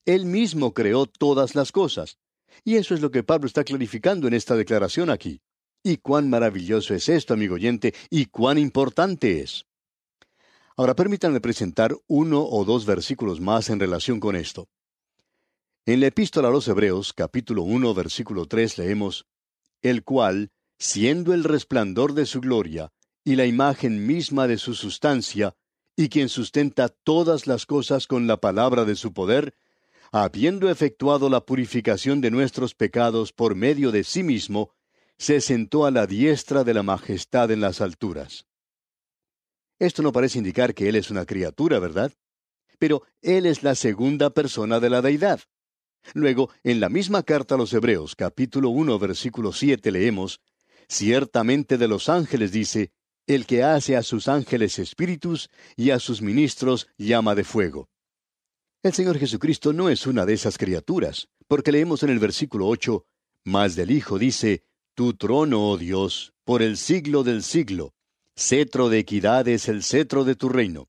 Él 0.04 0.26
mismo 0.26 0.74
creó 0.74 1.06
todas 1.06 1.54
las 1.54 1.70
cosas. 1.70 2.18
Y 2.64 2.76
eso 2.76 2.94
es 2.94 3.00
lo 3.00 3.12
que 3.12 3.22
Pablo 3.22 3.46
está 3.46 3.62
clarificando 3.62 4.26
en 4.26 4.34
esta 4.34 4.56
declaración 4.56 5.08
aquí. 5.08 5.40
Y 5.84 5.98
cuán 5.98 6.28
maravilloso 6.28 6.94
es 6.94 7.08
esto, 7.08 7.34
amigo 7.34 7.54
oyente, 7.54 7.94
y 8.10 8.26
cuán 8.26 8.58
importante 8.58 9.40
es. 9.40 9.66
Ahora 10.78 10.94
permítanme 10.94 11.40
presentar 11.40 11.96
uno 12.06 12.44
o 12.44 12.62
dos 12.66 12.84
versículos 12.84 13.40
más 13.40 13.70
en 13.70 13.80
relación 13.80 14.20
con 14.20 14.36
esto. 14.36 14.68
En 15.86 16.00
la 16.00 16.08
epístola 16.08 16.48
a 16.48 16.50
los 16.50 16.68
Hebreos, 16.68 17.14
capítulo 17.14 17.62
1, 17.62 17.94
versículo 17.94 18.44
3, 18.44 18.76
leemos, 18.76 19.26
El 19.80 20.04
cual, 20.04 20.50
siendo 20.78 21.32
el 21.32 21.44
resplandor 21.44 22.12
de 22.12 22.26
su 22.26 22.42
gloria, 22.42 22.92
y 23.24 23.36
la 23.36 23.46
imagen 23.46 24.06
misma 24.06 24.46
de 24.46 24.58
su 24.58 24.74
sustancia, 24.74 25.54
y 25.96 26.10
quien 26.10 26.28
sustenta 26.28 26.90
todas 26.90 27.46
las 27.46 27.64
cosas 27.64 28.06
con 28.06 28.26
la 28.26 28.36
palabra 28.36 28.84
de 28.84 28.96
su 28.96 29.14
poder, 29.14 29.54
habiendo 30.12 30.68
efectuado 30.68 31.30
la 31.30 31.40
purificación 31.40 32.20
de 32.20 32.30
nuestros 32.30 32.74
pecados 32.74 33.32
por 33.32 33.54
medio 33.54 33.92
de 33.92 34.04
sí 34.04 34.22
mismo, 34.22 34.74
se 35.16 35.40
sentó 35.40 35.86
a 35.86 35.90
la 35.90 36.06
diestra 36.06 36.64
de 36.64 36.74
la 36.74 36.82
majestad 36.82 37.50
en 37.50 37.62
las 37.62 37.80
alturas. 37.80 38.44
Esto 39.78 40.02
no 40.02 40.12
parece 40.12 40.38
indicar 40.38 40.74
que 40.74 40.88
Él 40.88 40.96
es 40.96 41.10
una 41.10 41.26
criatura, 41.26 41.78
¿verdad? 41.78 42.12
Pero 42.78 43.02
Él 43.20 43.46
es 43.46 43.62
la 43.62 43.74
segunda 43.74 44.30
persona 44.30 44.80
de 44.80 44.90
la 44.90 45.02
deidad. 45.02 45.40
Luego, 46.14 46.50
en 46.62 46.80
la 46.80 46.88
misma 46.88 47.22
carta 47.22 47.56
a 47.56 47.58
los 47.58 47.72
Hebreos, 47.72 48.14
capítulo 48.16 48.70
1, 48.70 48.98
versículo 48.98 49.52
7, 49.52 49.90
leemos, 49.90 50.40
Ciertamente 50.88 51.78
de 51.78 51.88
los 51.88 52.08
ángeles 52.08 52.52
dice, 52.52 52.92
el 53.26 53.44
que 53.44 53.64
hace 53.64 53.96
a 53.96 54.02
sus 54.02 54.28
ángeles 54.28 54.78
espíritus 54.78 55.50
y 55.76 55.90
a 55.90 55.98
sus 55.98 56.22
ministros 56.22 56.86
llama 56.96 57.34
de 57.34 57.44
fuego. 57.44 57.88
El 58.82 58.92
Señor 58.92 59.18
Jesucristo 59.18 59.72
no 59.72 59.88
es 59.88 60.06
una 60.06 60.24
de 60.24 60.34
esas 60.34 60.58
criaturas, 60.58 61.28
porque 61.48 61.72
leemos 61.72 62.04
en 62.04 62.10
el 62.10 62.20
versículo 62.20 62.68
8, 62.68 63.04
Mas 63.44 63.74
del 63.74 63.90
Hijo 63.90 64.18
dice, 64.18 64.62
Tu 64.94 65.14
trono, 65.14 65.70
oh 65.70 65.76
Dios, 65.76 66.34
por 66.44 66.62
el 66.62 66.76
siglo 66.76 67.24
del 67.24 67.42
siglo, 67.42 67.95
cetro 68.36 68.88
de 68.88 68.98
equidad 68.98 69.48
es 69.48 69.68
el 69.68 69.82
cetro 69.82 70.24
de 70.24 70.36
tu 70.36 70.48
reino. 70.48 70.88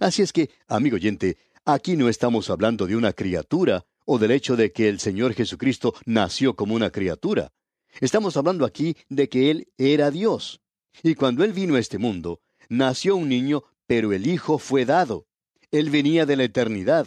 Así 0.00 0.22
es 0.22 0.32
que, 0.32 0.50
amigo 0.66 0.96
oyente, 0.96 1.38
aquí 1.64 1.96
no 1.96 2.08
estamos 2.08 2.50
hablando 2.50 2.86
de 2.86 2.96
una 2.96 3.12
criatura 3.12 3.86
o 4.04 4.18
del 4.18 4.32
hecho 4.32 4.56
de 4.56 4.72
que 4.72 4.88
el 4.88 4.98
Señor 5.00 5.34
Jesucristo 5.34 5.94
nació 6.04 6.56
como 6.56 6.74
una 6.74 6.90
criatura. 6.90 7.52
Estamos 8.00 8.36
hablando 8.36 8.64
aquí 8.64 8.96
de 9.08 9.28
que 9.28 9.50
Él 9.50 9.68
era 9.78 10.10
Dios. 10.10 10.60
Y 11.02 11.14
cuando 11.14 11.44
Él 11.44 11.52
vino 11.52 11.76
a 11.76 11.78
este 11.78 11.98
mundo, 11.98 12.40
nació 12.68 13.16
un 13.16 13.28
niño, 13.28 13.62
pero 13.86 14.12
el 14.12 14.26
Hijo 14.26 14.58
fue 14.58 14.84
dado. 14.84 15.26
Él 15.70 15.90
venía 15.90 16.26
de 16.26 16.36
la 16.36 16.44
eternidad. 16.44 17.06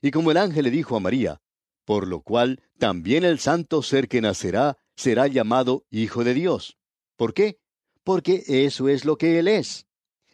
Y 0.00 0.10
como 0.10 0.30
el 0.30 0.36
ángel 0.36 0.64
le 0.64 0.70
dijo 0.70 0.96
a 0.96 1.00
María, 1.00 1.40
por 1.84 2.06
lo 2.06 2.20
cual 2.20 2.62
también 2.78 3.24
el 3.24 3.38
santo 3.38 3.82
ser 3.82 4.08
que 4.08 4.20
nacerá 4.20 4.78
será 4.96 5.26
llamado 5.26 5.86
Hijo 5.90 6.24
de 6.24 6.34
Dios. 6.34 6.78
¿Por 7.16 7.34
qué? 7.34 7.58
Porque 8.04 8.44
eso 8.46 8.88
es 8.88 9.04
lo 9.04 9.16
que 9.16 9.38
Él 9.38 9.48
es. 9.48 9.86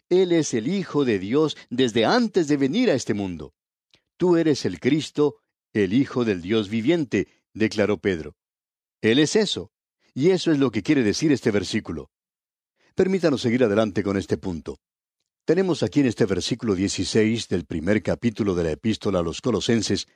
Él 0.09 0.33
es 0.33 0.53
el 0.53 0.67
Hijo 0.67 1.05
de 1.05 1.19
Dios 1.19 1.57
desde 1.69 2.05
antes 2.05 2.47
de 2.47 2.57
venir 2.57 2.91
a 2.91 2.93
este 2.93 3.13
mundo. 3.13 3.53
Tú 4.17 4.35
eres 4.37 4.65
el 4.65 4.79
Cristo, 4.79 5.37
el 5.73 5.93
Hijo 5.93 6.25
del 6.25 6.41
Dios 6.41 6.69
viviente, 6.69 7.27
declaró 7.53 7.97
Pedro. 7.97 8.35
Él 9.01 9.19
es 9.19 9.35
eso. 9.35 9.71
Y 10.13 10.31
eso 10.31 10.51
es 10.51 10.59
lo 10.59 10.71
que 10.71 10.83
quiere 10.83 11.03
decir 11.03 11.31
este 11.31 11.51
versículo. 11.51 12.11
Permítanos 12.93 13.41
seguir 13.41 13.63
adelante 13.63 14.03
con 14.03 14.17
este 14.17 14.37
punto. 14.37 14.77
Tenemos 15.45 15.81
aquí 15.81 16.01
en 16.01 16.07
este 16.07 16.25
versículo 16.25 16.75
16 16.75 17.47
del 17.47 17.65
primer 17.65 18.03
capítulo 18.03 18.53
de 18.53 18.65
la 18.65 18.71
epístola 18.71 19.19
a 19.19 19.23
los 19.23 19.41
Colosenses 19.41 20.07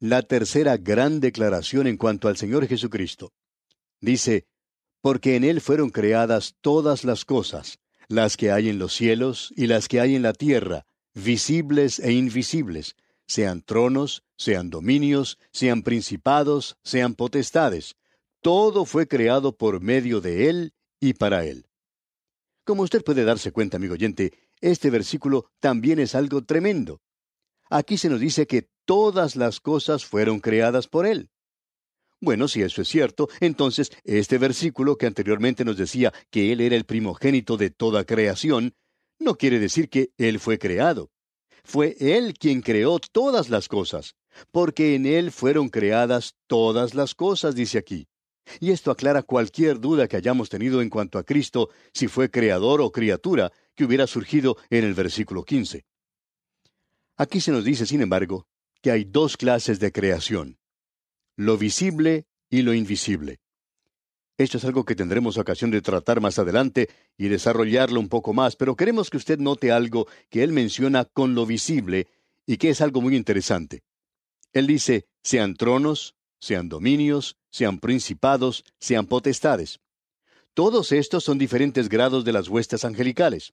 la 0.00 0.22
tercera 0.22 0.78
gran 0.78 1.20
declaración 1.20 1.86
en 1.86 1.98
cuanto 1.98 2.28
al 2.28 2.36
Señor 2.38 2.66
Jesucristo. 2.66 3.32
Dice, 4.00 4.46
porque 5.00 5.36
en 5.36 5.44
Él 5.44 5.60
fueron 5.60 5.90
creadas 5.90 6.56
todas 6.60 7.04
las 7.04 7.24
cosas, 7.24 7.78
las 8.08 8.36
que 8.36 8.50
hay 8.50 8.68
en 8.68 8.78
los 8.78 8.94
cielos 8.94 9.52
y 9.56 9.66
las 9.66 9.88
que 9.88 10.00
hay 10.00 10.14
en 10.14 10.22
la 10.22 10.32
tierra, 10.32 10.86
visibles 11.14 11.98
e 11.98 12.12
invisibles, 12.12 12.96
sean 13.26 13.62
tronos, 13.62 14.24
sean 14.36 14.70
dominios, 14.70 15.38
sean 15.52 15.82
principados, 15.82 16.76
sean 16.82 17.14
potestades. 17.14 17.96
Todo 18.40 18.84
fue 18.84 19.06
creado 19.06 19.56
por 19.56 19.80
medio 19.80 20.20
de 20.20 20.48
Él 20.48 20.74
y 20.98 21.14
para 21.14 21.44
Él. 21.44 21.66
Como 22.64 22.82
usted 22.82 23.04
puede 23.04 23.24
darse 23.24 23.52
cuenta, 23.52 23.76
amigo 23.76 23.94
oyente, 23.94 24.32
este 24.60 24.90
versículo 24.90 25.50
también 25.60 25.98
es 25.98 26.14
algo 26.14 26.42
tremendo. 26.42 27.00
Aquí 27.70 27.98
se 27.98 28.08
nos 28.08 28.18
dice 28.18 28.46
que 28.46 28.68
todas 28.84 29.36
las 29.36 29.60
cosas 29.60 30.04
fueron 30.04 30.40
creadas 30.40 30.88
por 30.88 31.06
Él. 31.06 31.30
Bueno, 32.20 32.48
si 32.48 32.60
eso 32.60 32.82
es 32.82 32.88
cierto, 32.88 33.28
entonces 33.40 33.90
este 34.04 34.36
versículo 34.36 34.96
que 34.96 35.06
anteriormente 35.06 35.64
nos 35.64 35.78
decía 35.78 36.12
que 36.30 36.52
Él 36.52 36.60
era 36.60 36.76
el 36.76 36.84
primogénito 36.84 37.56
de 37.56 37.70
toda 37.70 38.04
creación, 38.04 38.74
no 39.18 39.36
quiere 39.36 39.58
decir 39.58 39.88
que 39.88 40.10
Él 40.18 40.38
fue 40.38 40.58
creado. 40.58 41.10
Fue 41.64 41.96
Él 41.98 42.34
quien 42.38 42.60
creó 42.60 42.98
todas 42.98 43.48
las 43.48 43.68
cosas, 43.68 44.16
porque 44.50 44.94
en 44.94 45.06
Él 45.06 45.30
fueron 45.30 45.70
creadas 45.70 46.34
todas 46.46 46.94
las 46.94 47.14
cosas, 47.14 47.54
dice 47.54 47.78
aquí. 47.78 48.06
Y 48.58 48.70
esto 48.70 48.90
aclara 48.90 49.22
cualquier 49.22 49.80
duda 49.80 50.08
que 50.08 50.16
hayamos 50.16 50.48
tenido 50.50 50.82
en 50.82 50.90
cuanto 50.90 51.18
a 51.18 51.24
Cristo, 51.24 51.70
si 51.92 52.08
fue 52.08 52.30
creador 52.30 52.82
o 52.82 52.92
criatura, 52.92 53.50
que 53.74 53.84
hubiera 53.84 54.06
surgido 54.06 54.56
en 54.68 54.84
el 54.84 54.92
versículo 54.92 55.42
15. 55.42 55.86
Aquí 57.16 57.40
se 57.40 57.52
nos 57.52 57.64
dice, 57.64 57.86
sin 57.86 58.02
embargo, 58.02 58.46
que 58.82 58.90
hay 58.90 59.04
dos 59.04 59.36
clases 59.36 59.78
de 59.78 59.92
creación, 59.92 60.58
lo 61.36 61.56
visible 61.56 62.26
y 62.48 62.62
lo 62.62 62.74
invisible. 62.74 63.40
Esto 64.38 64.56
es 64.56 64.64
algo 64.64 64.84
que 64.84 64.94
tendremos 64.94 65.36
ocasión 65.36 65.70
de 65.70 65.82
tratar 65.82 66.20
más 66.20 66.38
adelante 66.38 66.88
y 67.18 67.28
desarrollarlo 67.28 68.00
un 68.00 68.08
poco 68.08 68.32
más, 68.32 68.56
pero 68.56 68.74
queremos 68.74 69.10
que 69.10 69.18
usted 69.18 69.38
note 69.38 69.70
algo 69.70 70.06
que 70.30 70.42
él 70.42 70.52
menciona 70.52 71.04
con 71.04 71.34
lo 71.34 71.44
visible 71.44 72.06
y 72.46 72.56
que 72.56 72.70
es 72.70 72.80
algo 72.80 73.02
muy 73.02 73.16
interesante. 73.16 73.82
Él 74.52 74.66
dice, 74.66 75.06
sean 75.22 75.54
tronos, 75.54 76.16
sean 76.40 76.68
dominios, 76.70 77.36
sean 77.50 77.78
principados, 77.78 78.64
sean 78.78 79.06
potestades. 79.06 79.80
Todos 80.54 80.90
estos 80.90 81.22
son 81.22 81.38
diferentes 81.38 81.88
grados 81.88 82.24
de 82.24 82.32
las 82.32 82.48
huestes 82.48 82.84
angelicales. 82.84 83.52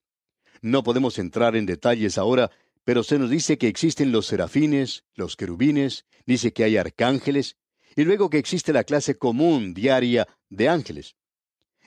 No 0.62 0.84
podemos 0.84 1.20
entrar 1.20 1.56
en 1.56 1.66
detalles 1.66 2.18
ahora, 2.18 2.50
pero 2.86 3.04
se 3.04 3.20
nos 3.20 3.30
dice 3.30 3.58
que 3.58 3.68
existen 3.68 4.12
los 4.12 4.28
serafines, 4.28 5.04
los 5.16 5.36
querubines, 5.36 6.06
dice 6.26 6.54
que 6.54 6.64
hay 6.64 6.78
arcángeles, 6.78 7.58
y 7.98 8.06
luego 8.06 8.30
que 8.30 8.38
existe 8.38 8.72
la 8.72 8.84
clase 8.84 9.18
común, 9.18 9.74
diaria, 9.74 10.28
de 10.50 10.70
ángeles. 10.70 11.16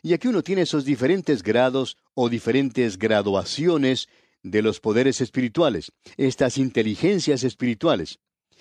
Y 0.02 0.12
aquí 0.12 0.26
uno 0.26 0.42
tiene 0.42 0.62
esos 0.62 0.84
diferentes 0.84 1.42
grados 1.44 1.96
o 2.14 2.28
diferentes 2.28 2.98
graduaciones 2.98 4.08
de 4.42 4.60
los 4.60 4.80
poderes 4.80 5.20
espirituales, 5.20 5.92
estas 6.16 6.58
inteligencias 6.58 7.44
espirituales. 7.44 8.18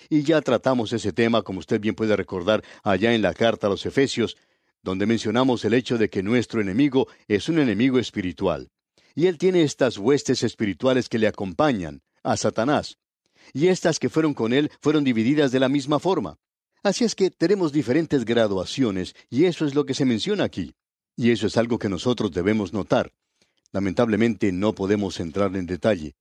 Y 0.08 0.22
ya 0.22 0.40
tratamos 0.42 0.92
ese 0.92 1.12
tema, 1.12 1.42
como 1.42 1.58
usted 1.58 1.80
bien 1.80 1.96
puede 1.96 2.14
recordar, 2.14 2.62
allá 2.84 3.14
en 3.14 3.22
la 3.22 3.34
carta 3.34 3.66
a 3.66 3.70
los 3.70 3.84
Efesios, 3.84 4.36
donde 4.82 5.06
mencionamos 5.06 5.64
el 5.64 5.74
hecho 5.74 5.98
de 5.98 6.08
que 6.08 6.22
nuestro 6.22 6.60
enemigo 6.60 7.08
es 7.26 7.48
un 7.48 7.58
enemigo 7.58 7.98
espiritual. 7.98 8.70
Y 9.16 9.26
él 9.26 9.38
tiene 9.38 9.62
estas 9.62 9.98
huestes 9.98 10.44
espirituales 10.44 11.08
que 11.08 11.18
le 11.18 11.26
acompañan, 11.26 12.02
a 12.22 12.36
Satanás. 12.36 12.98
Y 13.52 13.66
estas 13.66 13.98
que 13.98 14.08
fueron 14.08 14.34
con 14.34 14.52
él 14.52 14.70
fueron 14.80 15.02
divididas 15.02 15.50
de 15.50 15.58
la 15.58 15.68
misma 15.68 15.98
forma. 15.98 16.38
Así 16.82 17.04
es 17.04 17.14
que 17.14 17.30
tenemos 17.30 17.72
diferentes 17.72 18.24
graduaciones 18.24 19.14
y 19.28 19.44
eso 19.44 19.66
es 19.66 19.74
lo 19.74 19.84
que 19.84 19.94
se 19.94 20.06
menciona 20.06 20.44
aquí. 20.44 20.74
Y 21.16 21.30
eso 21.30 21.46
es 21.46 21.56
algo 21.58 21.78
que 21.78 21.90
nosotros 21.90 22.32
debemos 22.32 22.72
notar. 22.72 23.12
Lamentablemente 23.72 24.50
no 24.52 24.74
podemos 24.74 25.20
entrar 25.20 25.54
en 25.56 25.66
detalle. 25.66 26.14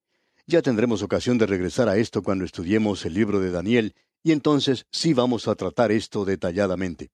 Ya 0.45 0.61
tendremos 0.61 1.01
ocasión 1.01 1.37
de 1.37 1.45
regresar 1.45 1.87
a 1.87 1.97
esto 1.97 2.21
cuando 2.21 2.43
estudiemos 2.43 3.05
el 3.05 3.13
libro 3.13 3.39
de 3.39 3.51
Daniel, 3.51 3.95
y 4.23 4.33
entonces 4.33 4.85
sí 4.91 5.13
vamos 5.13 5.47
a 5.47 5.55
tratar 5.55 5.91
esto 5.91 6.25
detalladamente. 6.25 7.11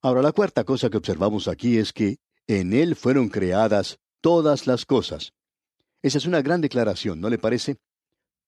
Ahora, 0.00 0.22
la 0.22 0.32
cuarta 0.32 0.64
cosa 0.64 0.88
que 0.88 0.96
observamos 0.96 1.46
aquí 1.46 1.76
es 1.76 1.92
que 1.92 2.18
en 2.46 2.72
Él 2.72 2.96
fueron 2.96 3.28
creadas 3.28 3.98
todas 4.22 4.66
las 4.66 4.86
cosas. 4.86 5.32
Esa 6.02 6.18
es 6.18 6.24
una 6.24 6.40
gran 6.40 6.62
declaración, 6.62 7.20
¿no 7.20 7.28
le 7.28 7.38
parece? 7.38 7.76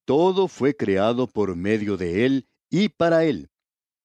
Todo 0.06 0.48
fue 0.48 0.74
creado 0.74 1.26
por 1.26 1.54
medio 1.54 1.96
de 1.96 2.24
Él 2.24 2.48
y 2.70 2.88
para 2.88 3.24
Él. 3.24 3.50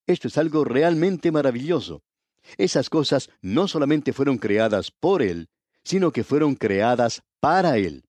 Esto 0.07 0.29
es 0.29 0.37
algo 0.37 0.63
realmente 0.63 1.31
maravilloso. 1.31 2.01
Esas 2.57 2.89
cosas 2.89 3.29
no 3.41 3.67
solamente 3.67 4.13
fueron 4.13 4.37
creadas 4.37 4.89
por 4.89 5.21
Él, 5.21 5.49
sino 5.83 6.11
que 6.11 6.23
fueron 6.23 6.55
creadas 6.55 7.23
para 7.41 7.77
Él. 7.77 8.05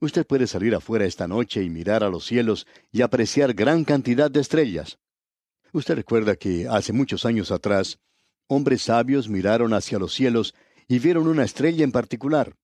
Usted 0.00 0.26
puede 0.26 0.46
salir 0.46 0.74
afuera 0.74 1.04
esta 1.04 1.28
noche 1.28 1.62
y 1.62 1.70
mirar 1.70 2.02
a 2.02 2.08
los 2.08 2.24
cielos 2.24 2.66
y 2.90 3.02
apreciar 3.02 3.54
gran 3.54 3.84
cantidad 3.84 4.30
de 4.30 4.40
estrellas. 4.40 4.98
Usted 5.72 5.94
recuerda 5.94 6.36
que 6.36 6.66
hace 6.68 6.92
muchos 6.92 7.24
años 7.24 7.50
atrás, 7.50 7.98
hombres 8.46 8.82
sabios 8.82 9.28
miraron 9.28 9.74
hacia 9.74 9.98
los 9.98 10.14
cielos 10.14 10.54
y 10.88 10.98
vieron 10.98 11.26
una 11.26 11.44
estrella 11.44 11.84
en 11.84 11.92
particular. 11.92 12.54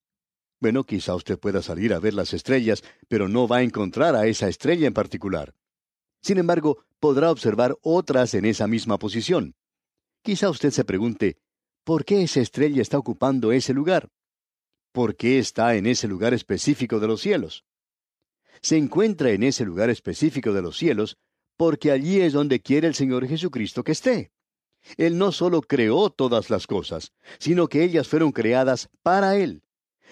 Bueno, 0.60 0.84
quizá 0.84 1.14
usted 1.14 1.38
pueda 1.38 1.62
salir 1.62 1.94
a 1.94 1.98
ver 1.98 2.14
las 2.14 2.34
estrellas, 2.34 2.84
pero 3.08 3.28
no 3.28 3.48
va 3.48 3.58
a 3.58 3.62
encontrar 3.62 4.14
a 4.14 4.26
esa 4.26 4.48
estrella 4.48 4.86
en 4.86 4.94
particular. 4.94 5.54
Sin 6.22 6.38
embargo, 6.38 6.84
podrá 6.98 7.30
observar 7.30 7.76
otras 7.82 8.34
en 8.34 8.44
esa 8.44 8.66
misma 8.66 8.98
posición. 8.98 9.54
Quizá 10.22 10.50
usted 10.50 10.70
se 10.70 10.84
pregunte, 10.84 11.38
¿por 11.84 12.04
qué 12.04 12.22
esa 12.22 12.40
estrella 12.40 12.82
está 12.82 12.98
ocupando 12.98 13.52
ese 13.52 13.72
lugar? 13.72 14.10
¿Por 14.92 15.16
qué 15.16 15.38
está 15.38 15.76
en 15.76 15.86
ese 15.86 16.08
lugar 16.08 16.34
específico 16.34 17.00
de 17.00 17.06
los 17.06 17.20
cielos? 17.20 17.64
Se 18.60 18.76
encuentra 18.76 19.30
en 19.30 19.42
ese 19.42 19.64
lugar 19.64 19.88
específico 19.88 20.52
de 20.52 20.62
los 20.62 20.76
cielos 20.76 21.16
porque 21.56 21.90
allí 21.90 22.20
es 22.20 22.32
donde 22.32 22.60
quiere 22.60 22.88
el 22.88 22.94
Señor 22.94 23.26
Jesucristo 23.26 23.84
que 23.84 23.92
esté. 23.92 24.32
Él 24.96 25.18
no 25.18 25.30
solo 25.32 25.62
creó 25.62 26.10
todas 26.10 26.50
las 26.50 26.66
cosas, 26.66 27.12
sino 27.38 27.68
que 27.68 27.84
ellas 27.84 28.08
fueron 28.08 28.32
creadas 28.32 28.88
para 29.02 29.36
Él. 29.36 29.62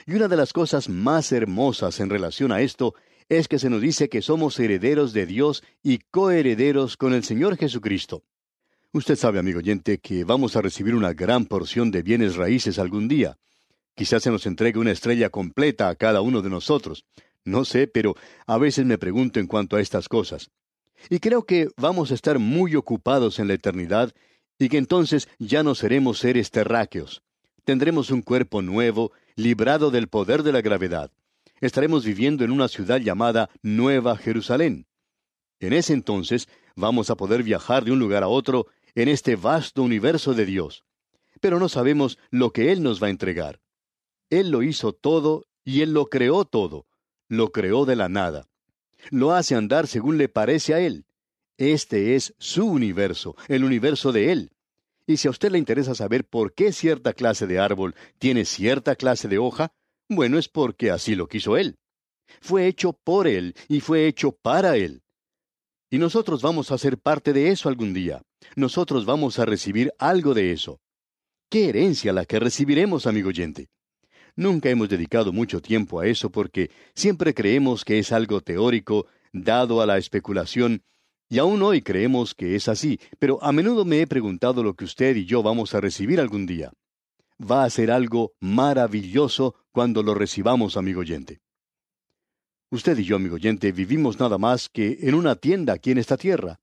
Y 0.06 0.14
una 0.14 0.28
de 0.28 0.36
las 0.36 0.52
cosas 0.52 0.88
más 0.88 1.32
hermosas 1.32 2.00
en 2.00 2.10
relación 2.10 2.52
a 2.52 2.60
esto 2.60 2.94
es 3.28 3.48
que 3.48 3.58
se 3.58 3.70
nos 3.70 3.80
dice 3.80 4.08
que 4.08 4.22
somos 4.22 4.58
herederos 4.58 5.12
de 5.12 5.26
Dios 5.26 5.62
y 5.82 5.98
coherederos 5.98 6.96
con 6.96 7.12
el 7.12 7.24
Señor 7.24 7.56
Jesucristo. 7.56 8.24
Usted 8.92 9.16
sabe, 9.16 9.38
amigo 9.38 9.58
oyente, 9.58 9.98
que 9.98 10.24
vamos 10.24 10.56
a 10.56 10.62
recibir 10.62 10.94
una 10.94 11.12
gran 11.12 11.44
porción 11.44 11.90
de 11.90 12.02
bienes 12.02 12.36
raíces 12.36 12.78
algún 12.78 13.06
día. 13.06 13.36
Quizás 13.94 14.22
se 14.22 14.30
nos 14.30 14.46
entregue 14.46 14.78
una 14.78 14.92
estrella 14.92 15.28
completa 15.28 15.88
a 15.88 15.94
cada 15.94 16.22
uno 16.22 16.40
de 16.40 16.48
nosotros. 16.48 17.04
No 17.44 17.64
sé, 17.64 17.86
pero 17.86 18.14
a 18.46 18.56
veces 18.56 18.86
me 18.86 18.96
pregunto 18.96 19.40
en 19.40 19.46
cuanto 19.46 19.76
a 19.76 19.80
estas 19.80 20.08
cosas. 20.08 20.50
Y 21.10 21.18
creo 21.18 21.44
que 21.44 21.68
vamos 21.76 22.10
a 22.10 22.14
estar 22.14 22.38
muy 22.38 22.76
ocupados 22.76 23.38
en 23.38 23.48
la 23.48 23.54
eternidad 23.54 24.14
y 24.58 24.68
que 24.68 24.78
entonces 24.78 25.28
ya 25.38 25.62
no 25.62 25.74
seremos 25.74 26.18
seres 26.18 26.50
terráqueos. 26.50 27.22
Tendremos 27.64 28.10
un 28.10 28.22
cuerpo 28.22 28.62
nuevo, 28.62 29.12
librado 29.36 29.90
del 29.90 30.08
poder 30.08 30.42
de 30.42 30.52
la 30.52 30.62
gravedad. 30.62 31.10
Estaremos 31.60 32.04
viviendo 32.04 32.44
en 32.44 32.50
una 32.50 32.68
ciudad 32.68 33.00
llamada 33.00 33.50
Nueva 33.62 34.16
Jerusalén. 34.16 34.86
En 35.60 35.72
ese 35.72 35.92
entonces 35.92 36.48
vamos 36.76 37.10
a 37.10 37.16
poder 37.16 37.42
viajar 37.42 37.84
de 37.84 37.92
un 37.92 37.98
lugar 37.98 38.22
a 38.22 38.28
otro 38.28 38.66
en 38.94 39.08
este 39.08 39.36
vasto 39.36 39.82
universo 39.82 40.34
de 40.34 40.46
Dios. 40.46 40.84
Pero 41.40 41.58
no 41.58 41.68
sabemos 41.68 42.18
lo 42.30 42.52
que 42.52 42.72
Él 42.72 42.82
nos 42.82 43.02
va 43.02 43.08
a 43.08 43.10
entregar. 43.10 43.60
Él 44.30 44.50
lo 44.50 44.62
hizo 44.62 44.92
todo 44.92 45.46
y 45.64 45.82
Él 45.82 45.92
lo 45.92 46.06
creó 46.06 46.44
todo. 46.44 46.86
Lo 47.28 47.50
creó 47.52 47.84
de 47.84 47.96
la 47.96 48.08
nada. 48.08 48.48
Lo 49.10 49.32
hace 49.32 49.54
andar 49.54 49.86
según 49.86 50.18
le 50.18 50.28
parece 50.28 50.74
a 50.74 50.80
Él. 50.80 51.06
Este 51.56 52.14
es 52.14 52.34
su 52.38 52.66
universo, 52.66 53.36
el 53.48 53.64
universo 53.64 54.12
de 54.12 54.32
Él. 54.32 54.52
Y 55.06 55.16
si 55.16 55.26
a 55.26 55.30
usted 55.30 55.50
le 55.50 55.58
interesa 55.58 55.94
saber 55.94 56.24
por 56.24 56.52
qué 56.52 56.72
cierta 56.72 57.12
clase 57.12 57.46
de 57.46 57.58
árbol 57.58 57.94
tiene 58.18 58.44
cierta 58.44 58.94
clase 58.94 59.26
de 59.26 59.38
hoja, 59.38 59.72
bueno, 60.08 60.38
es 60.38 60.48
porque 60.48 60.90
así 60.90 61.14
lo 61.14 61.28
quiso 61.28 61.56
Él. 61.56 61.76
Fue 62.40 62.66
hecho 62.66 62.92
por 62.92 63.26
Él 63.26 63.54
y 63.68 63.80
fue 63.80 64.06
hecho 64.06 64.32
para 64.32 64.76
Él. 64.76 65.02
Y 65.90 65.98
nosotros 65.98 66.42
vamos 66.42 66.70
a 66.70 66.78
ser 66.78 66.98
parte 66.98 67.32
de 67.32 67.50
eso 67.50 67.68
algún 67.68 67.94
día. 67.94 68.22
Nosotros 68.56 69.04
vamos 69.06 69.38
a 69.38 69.46
recibir 69.46 69.92
algo 69.98 70.34
de 70.34 70.52
eso. 70.52 70.80
¿Qué 71.50 71.70
herencia 71.70 72.12
la 72.12 72.26
que 72.26 72.38
recibiremos, 72.38 73.06
amigo 73.06 73.28
oyente? 73.30 73.68
Nunca 74.36 74.68
hemos 74.68 74.88
dedicado 74.88 75.32
mucho 75.32 75.60
tiempo 75.60 76.00
a 76.00 76.06
eso 76.06 76.30
porque 76.30 76.70
siempre 76.94 77.34
creemos 77.34 77.84
que 77.84 77.98
es 77.98 78.12
algo 78.12 78.40
teórico, 78.40 79.06
dado 79.32 79.80
a 79.80 79.86
la 79.86 79.98
especulación, 79.98 80.82
y 81.30 81.38
aún 81.38 81.62
hoy 81.62 81.82
creemos 81.82 82.34
que 82.34 82.54
es 82.54 82.68
así, 82.68 83.00
pero 83.18 83.42
a 83.42 83.52
menudo 83.52 83.84
me 83.84 84.00
he 84.00 84.06
preguntado 84.06 84.62
lo 84.62 84.74
que 84.74 84.84
usted 84.84 85.16
y 85.16 85.26
yo 85.26 85.42
vamos 85.42 85.74
a 85.74 85.80
recibir 85.80 86.20
algún 86.20 86.46
día. 86.46 86.70
Va 87.40 87.64
a 87.64 87.70
ser 87.70 87.90
algo 87.90 88.32
maravilloso 88.40 89.54
cuando 89.70 90.02
lo 90.02 90.14
recibamos, 90.14 90.76
amigo 90.76 91.00
oyente. 91.00 91.40
Usted 92.70 92.98
y 92.98 93.04
yo, 93.04 93.16
amigo 93.16 93.36
oyente, 93.36 93.72
vivimos 93.72 94.18
nada 94.18 94.38
más 94.38 94.68
que 94.68 94.98
en 95.02 95.14
una 95.14 95.36
tienda 95.36 95.72
aquí 95.72 95.92
en 95.92 95.98
esta 95.98 96.16
tierra. 96.16 96.60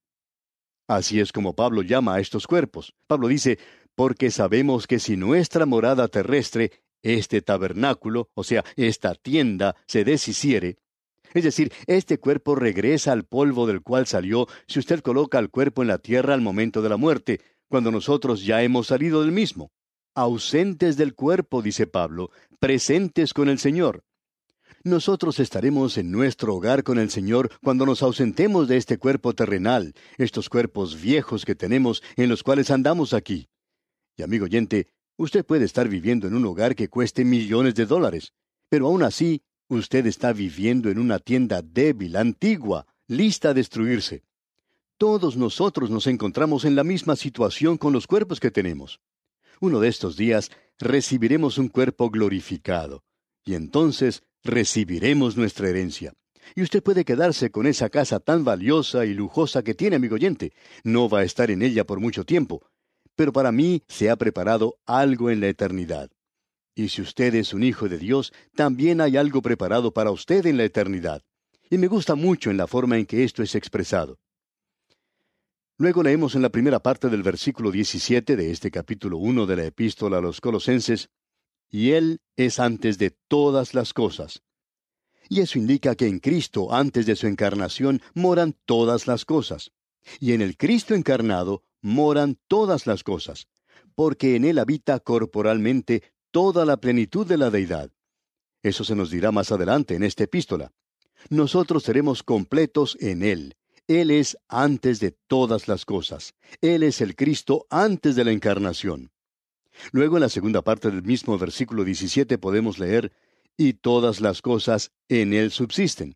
Así 0.88 1.20
es 1.20 1.32
como 1.32 1.56
Pablo 1.56 1.82
llama 1.82 2.16
a 2.16 2.20
estos 2.20 2.46
cuerpos. 2.46 2.94
Pablo 3.08 3.28
dice, 3.28 3.58
porque 3.96 4.30
sabemos 4.30 4.86
que 4.86 5.00
si 5.00 5.18
nuestra 5.18 5.66
morada 5.66 6.08
terrestre, 6.08 6.72
este 7.02 7.42
tabernáculo, 7.42 8.30
o 8.34 8.44
sea, 8.44 8.64
esta 8.76 9.16
tienda, 9.16 9.76
se 9.88 10.04
deshiciere, 10.04 10.78
es 11.36 11.44
decir, 11.44 11.74
este 11.86 12.18
cuerpo 12.18 12.56
regresa 12.56 13.12
al 13.12 13.26
polvo 13.26 13.68
del 13.68 13.82
cual 13.82 14.08
salió 14.08 14.48
si 14.68 14.80
usted 14.80 15.02
coloca 15.02 15.38
el 15.38 15.50
cuerpo 15.50 15.82
en 15.82 15.90
la 15.90 15.98
tierra 15.98 16.34
al 16.34 16.42
momento 16.42 16.82
de 16.82 16.90
la 16.90 16.98
muerte, 16.98 17.42
cuando 17.68 17.92
nosotros 17.92 18.46
ya 18.46 18.64
hemos 18.64 18.88
salido 18.88 19.22
del 19.22 19.34
mismo. 19.34 19.72
Ausentes 20.15 20.97
del 20.97 21.13
cuerpo, 21.13 21.62
dice 21.62 21.86
Pablo, 21.86 22.32
presentes 22.60 23.34
con 23.34 23.49
el 23.49 23.60
Señor. 23.60 24.04
Nosotros 24.84 25.39
estaremos 25.39 25.97
en 25.97 26.12
nuestro 26.12 26.56
hogar 26.56 26.84
con 26.84 26.97
el 26.97 27.10
Señor 27.12 27.51
cuando 27.63 27.86
nos 27.86 28.01
ausentemos 28.01 28.67
de 28.67 28.78
este 28.78 28.97
cuerpo 28.97 29.34
terrenal, 29.34 29.93
estos 30.17 30.49
cuerpos 30.49 30.99
viejos 30.99 31.45
que 31.45 31.56
tenemos 31.56 32.01
en 32.15 32.30
los 32.30 32.41
cuales 32.41 32.71
andamos 32.71 33.13
aquí. 33.13 33.47
Y 34.17 34.23
amigo 34.23 34.45
oyente, 34.45 34.88
usted 35.17 35.45
puede 35.45 35.65
estar 35.65 35.88
viviendo 35.88 36.28
en 36.28 36.36
un 36.36 36.45
hogar 36.45 36.75
que 36.75 36.88
cueste 36.88 37.23
millones 37.23 37.75
de 37.75 37.86
dólares, 37.86 38.34
pero 38.69 38.88
aún 38.88 39.04
así 39.04 39.43
Usted 39.67 40.06
está 40.06 40.32
viviendo 40.32 40.91
en 40.91 40.99
una 40.99 41.17
tienda 41.17 41.63
débil, 41.63 42.17
antigua, 42.17 42.86
lista 43.08 43.49
a 43.49 43.54
destruirse. 43.56 44.23
Todos 44.97 45.38
nosotros 45.38 45.89
nos 45.89 46.06
encontramos 46.06 46.65
en 46.65 46.75
la 46.75 46.84
misma 46.84 47.15
situación 47.15 47.78
con 47.78 47.91
los 47.91 48.06
cuerpos 48.06 48.39
que 48.39 48.51
tenemos. 48.51 48.99
Uno 49.60 49.80
de 49.80 49.89
estos 49.89 50.18
días 50.18 50.52
recibiremos 50.80 51.58
un 51.58 51.70
cuerpo 51.70 52.10
glorificado, 52.10 53.04
y 53.46 53.56
entonces 53.56 54.24
recibiremos 54.44 55.38
nuestra 55.38 55.70
herencia. 55.70 56.13
Y 56.56 56.62
usted 56.62 56.84
puede 56.84 57.06
quedarse 57.06 57.50
con 57.50 57.65
esa 57.65 57.89
casa 57.89 58.20
tan 58.20 58.44
valiosa 58.44 59.06
y 59.06 59.13
lujosa 59.13 59.63
que 59.63 59.74
tiene, 59.74 59.96
amigo 59.96 60.15
oyente. 60.15 60.54
No 60.84 61.10
va 61.10 61.20
a 61.20 61.24
estar 61.24 61.50
en 61.50 61.62
ella 61.62 61.86
por 61.86 62.00
mucho 62.00 62.24
tiempo, 62.24 62.68
pero 63.15 63.34
para 63.34 63.52
mí 63.52 63.82
se 63.88 64.10
ha 64.10 64.15
preparado 64.15 64.78
algo 64.86 65.32
en 65.32 65.39
la 65.39 65.48
eternidad. 65.48 66.12
Y 66.76 66.89
si 66.89 67.02
usted 67.02 67.34
es 67.36 67.54
un 67.54 67.63
hijo 67.63 67.88
de 67.88 67.98
Dios, 67.98 68.34
también 68.54 69.02
hay 69.02 69.18
algo 69.18 69.41
preparado 69.41 69.91
para 69.91 70.12
usted 70.12 70.46
en 70.46 70.58
la 70.58 70.65
eternidad. 70.65 71.24
Y 71.70 71.78
me 71.78 71.88
gusta 71.88 72.15
mucho 72.15 72.52
en 72.52 72.58
la 72.58 72.68
forma 72.68 72.98
en 72.98 73.06
que 73.06 73.24
esto 73.24 73.41
es 73.41 73.56
expresado. 73.56 74.20
Luego 75.78 76.04
leemos 76.04 76.36
en 76.36 76.42
la 76.42 76.50
primera 76.50 76.80
parte 76.80 77.10
del 77.10 77.22
versículo 77.22 77.70
17 77.70 78.38
de 78.38 78.52
este 78.52 78.72
capítulo 78.72 79.18
1 79.18 79.46
de 79.46 79.56
la 79.58 79.66
epístola 79.66 80.20
a 80.20 80.22
los 80.22 80.40
colosenses, 80.40 81.10
y 81.70 81.92
Él 81.92 82.22
es 82.38 82.62
antes 82.62 82.98
de 82.98 83.12
todas 83.12 83.74
las 83.74 83.92
cosas. 83.92 84.42
Y 85.28 85.42
eso 85.42 85.60
indica 85.60 85.96
que 85.96 86.08
en 86.08 86.20
Cristo, 86.20 86.74
antes 86.74 87.06
de 87.06 87.18
su 87.18 87.28
encarnación, 87.28 88.02
moran 88.14 88.56
todas 88.64 89.06
las 89.06 89.26
cosas. 89.26 89.74
Y 90.22 90.32
en 90.32 90.42
el 90.42 90.56
Cristo 90.56 90.96
encarnado 90.96 91.64
moran 91.82 92.38
todas 92.48 92.88
las 92.88 93.04
cosas, 93.04 93.48
porque 93.96 94.38
en 94.38 94.46
Él 94.46 94.60
habita 94.60 95.02
corporalmente 95.02 96.04
toda 96.32 96.64
la 96.64 96.78
plenitud 96.78 97.28
de 97.28 97.38
la 97.38 97.50
deidad. 97.50 97.92
Eso 98.64 98.86
se 98.86 98.96
nos 98.96 99.12
dirá 99.12 99.34
más 99.34 99.52
adelante 99.52 99.96
en 99.96 100.04
esta 100.04 100.24
epístola. 100.24 100.72
Nosotros 101.30 101.84
seremos 101.84 102.24
completos 102.24 102.98
en 103.02 103.24
Él. 103.24 103.58
Él 103.88 104.10
es 104.12 104.38
antes 104.48 105.00
de 105.00 105.12
todas 105.12 105.67
las 105.67 105.86
cosas. 105.86 106.34
Él 106.62 106.84
es 106.84 107.02
el 107.02 107.15
Cristo 107.15 107.67
antes 107.69 108.15
de 108.15 108.24
la 108.24 108.32
encarnación. 108.32 109.12
Luego 109.91 110.17
en 110.17 110.21
la 110.21 110.30
segunda 110.30 110.63
parte 110.63 110.89
del 110.89 111.04
mismo 111.04 111.38
versículo 111.38 111.84
17 111.84 112.38
podemos 112.38 112.80
leer, 112.80 113.12
y 113.58 113.74
todas 113.74 114.21
las 114.21 114.41
cosas 114.41 114.91
en 115.08 115.34
Él 115.34 115.52
subsisten. 115.52 116.15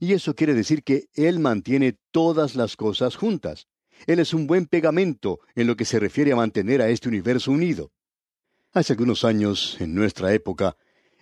Y 0.00 0.12
eso 0.12 0.34
quiere 0.34 0.54
decir 0.54 0.82
que 0.82 1.08
Él 1.14 1.38
mantiene 1.38 1.96
todas 2.10 2.54
las 2.54 2.76
cosas 2.76 3.16
juntas. 3.16 3.68
Él 4.06 4.18
es 4.18 4.34
un 4.34 4.46
buen 4.46 4.66
pegamento 4.66 5.40
en 5.54 5.66
lo 5.66 5.76
que 5.76 5.84
se 5.84 5.98
refiere 5.98 6.32
a 6.32 6.36
mantener 6.36 6.82
a 6.82 6.88
este 6.88 7.08
universo 7.08 7.50
unido. 7.50 7.92
Hace 8.72 8.92
algunos 8.92 9.24
años, 9.24 9.76
en 9.80 9.94
nuestra 9.94 10.34
época, 10.34 10.76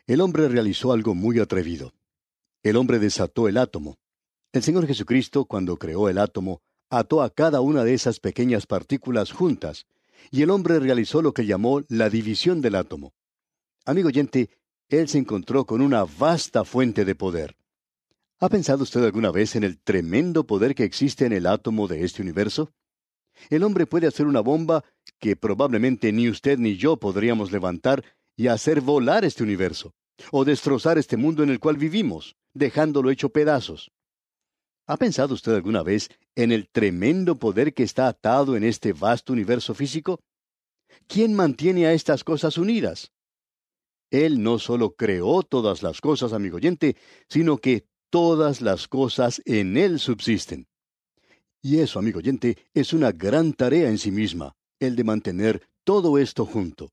el 0.07 0.21
hombre 0.21 0.49
realizó 0.49 0.93
algo 0.93 1.15
muy 1.15 1.39
atrevido. 1.39 1.95
El 2.63 2.77
hombre 2.77 2.99
desató 2.99 3.49
el 3.49 3.59
átomo. 3.59 3.99
El 4.55 4.63
Señor 4.63 4.87
Jesucristo, 4.87 5.47
cuando 5.47 5.77
creó 5.79 6.09
el 6.09 6.17
átomo, 6.17 6.63
ató 6.89 7.23
a 7.23 7.31
cada 7.31 7.61
una 7.61 7.83
de 7.83 7.93
esas 7.93 8.21
pequeñas 8.21 8.69
partículas 8.69 9.33
juntas, 9.33 9.89
y 10.31 10.43
el 10.43 10.51
hombre 10.51 10.79
realizó 10.79 11.23
lo 11.23 11.35
que 11.35 11.45
llamó 11.45 11.83
la 11.89 12.09
división 12.09 12.61
del 12.61 12.77
átomo. 12.77 13.15
Amigo 13.85 14.07
oyente, 14.07 14.51
él 14.89 15.09
se 15.09 15.19
encontró 15.19 15.65
con 15.67 15.81
una 15.81 16.05
vasta 16.05 16.65
fuente 16.65 17.05
de 17.05 17.17
poder. 17.17 17.57
¿Ha 18.39 18.49
pensado 18.49 18.85
usted 18.85 19.03
alguna 19.03 19.33
vez 19.33 19.57
en 19.57 19.65
el 19.65 19.77
tremendo 19.77 20.47
poder 20.47 20.77
que 20.77 20.85
existe 20.85 21.27
en 21.27 21.33
el 21.33 21.49
átomo 21.49 21.89
de 21.89 22.05
este 22.05 22.23
universo? 22.23 22.71
El 23.51 23.65
hombre 23.65 23.87
puede 23.87 24.07
hacer 24.07 24.25
una 24.25 24.41
bomba 24.41 24.85
que 25.19 25.35
probablemente 25.35 26.13
ni 26.13 26.29
usted 26.29 26.61
ni 26.61 26.77
yo 26.77 26.97
podríamos 26.97 27.51
levantar 27.51 28.05
y 28.37 28.47
hacer 28.47 28.81
volar 28.83 29.25
este 29.25 29.43
universo, 29.43 29.95
o 30.31 30.45
destrozar 30.45 30.97
este 30.97 31.17
mundo 31.17 31.43
en 31.43 31.51
el 31.51 31.59
cual 31.59 31.77
vivimos, 31.77 32.37
dejándolo 32.53 33.11
hecho 33.11 33.31
pedazos. 33.31 33.91
¿Ha 34.87 34.99
pensado 34.99 35.33
usted 35.33 35.55
alguna 35.55 35.83
vez 35.83 36.11
en 36.35 36.53
el 36.53 36.69
tremendo 36.69 37.39
poder 37.39 37.73
que 37.73 37.85
está 37.85 38.07
atado 38.07 38.55
en 38.57 38.65
este 38.65 38.93
vasto 38.93 39.33
universo 39.33 39.75
físico? 39.75 40.21
¿Quién 41.07 41.35
mantiene 41.35 41.87
a 41.87 41.95
estas 41.95 42.23
cosas 42.23 42.59
unidas? 42.59 43.11
Él 44.11 44.43
no 44.43 44.59
solo 44.59 44.95
creó 44.95 45.43
todas 45.43 45.83
las 45.83 46.01
cosas, 46.01 46.33
amigo 46.33 46.57
oyente, 46.57 46.97
sino 47.29 47.57
que 47.59 47.87
todas 48.11 48.61
las 48.61 48.87
cosas 48.87 49.41
en 49.47 49.77
Él 49.77 49.99
subsisten. 49.99 50.69
Y 51.63 51.79
eso, 51.81 51.99
amigo 51.99 52.19
oyente, 52.19 52.59
es 52.75 52.93
una 52.93 53.11
gran 53.11 53.55
tarea 53.55 53.89
en 53.89 53.99
sí 53.99 54.11
misma, 54.11 54.55
el 54.79 54.97
de 54.97 55.05
mantener 55.05 55.67
todo 55.83 56.19
esto 56.19 56.45
junto. 56.45 56.91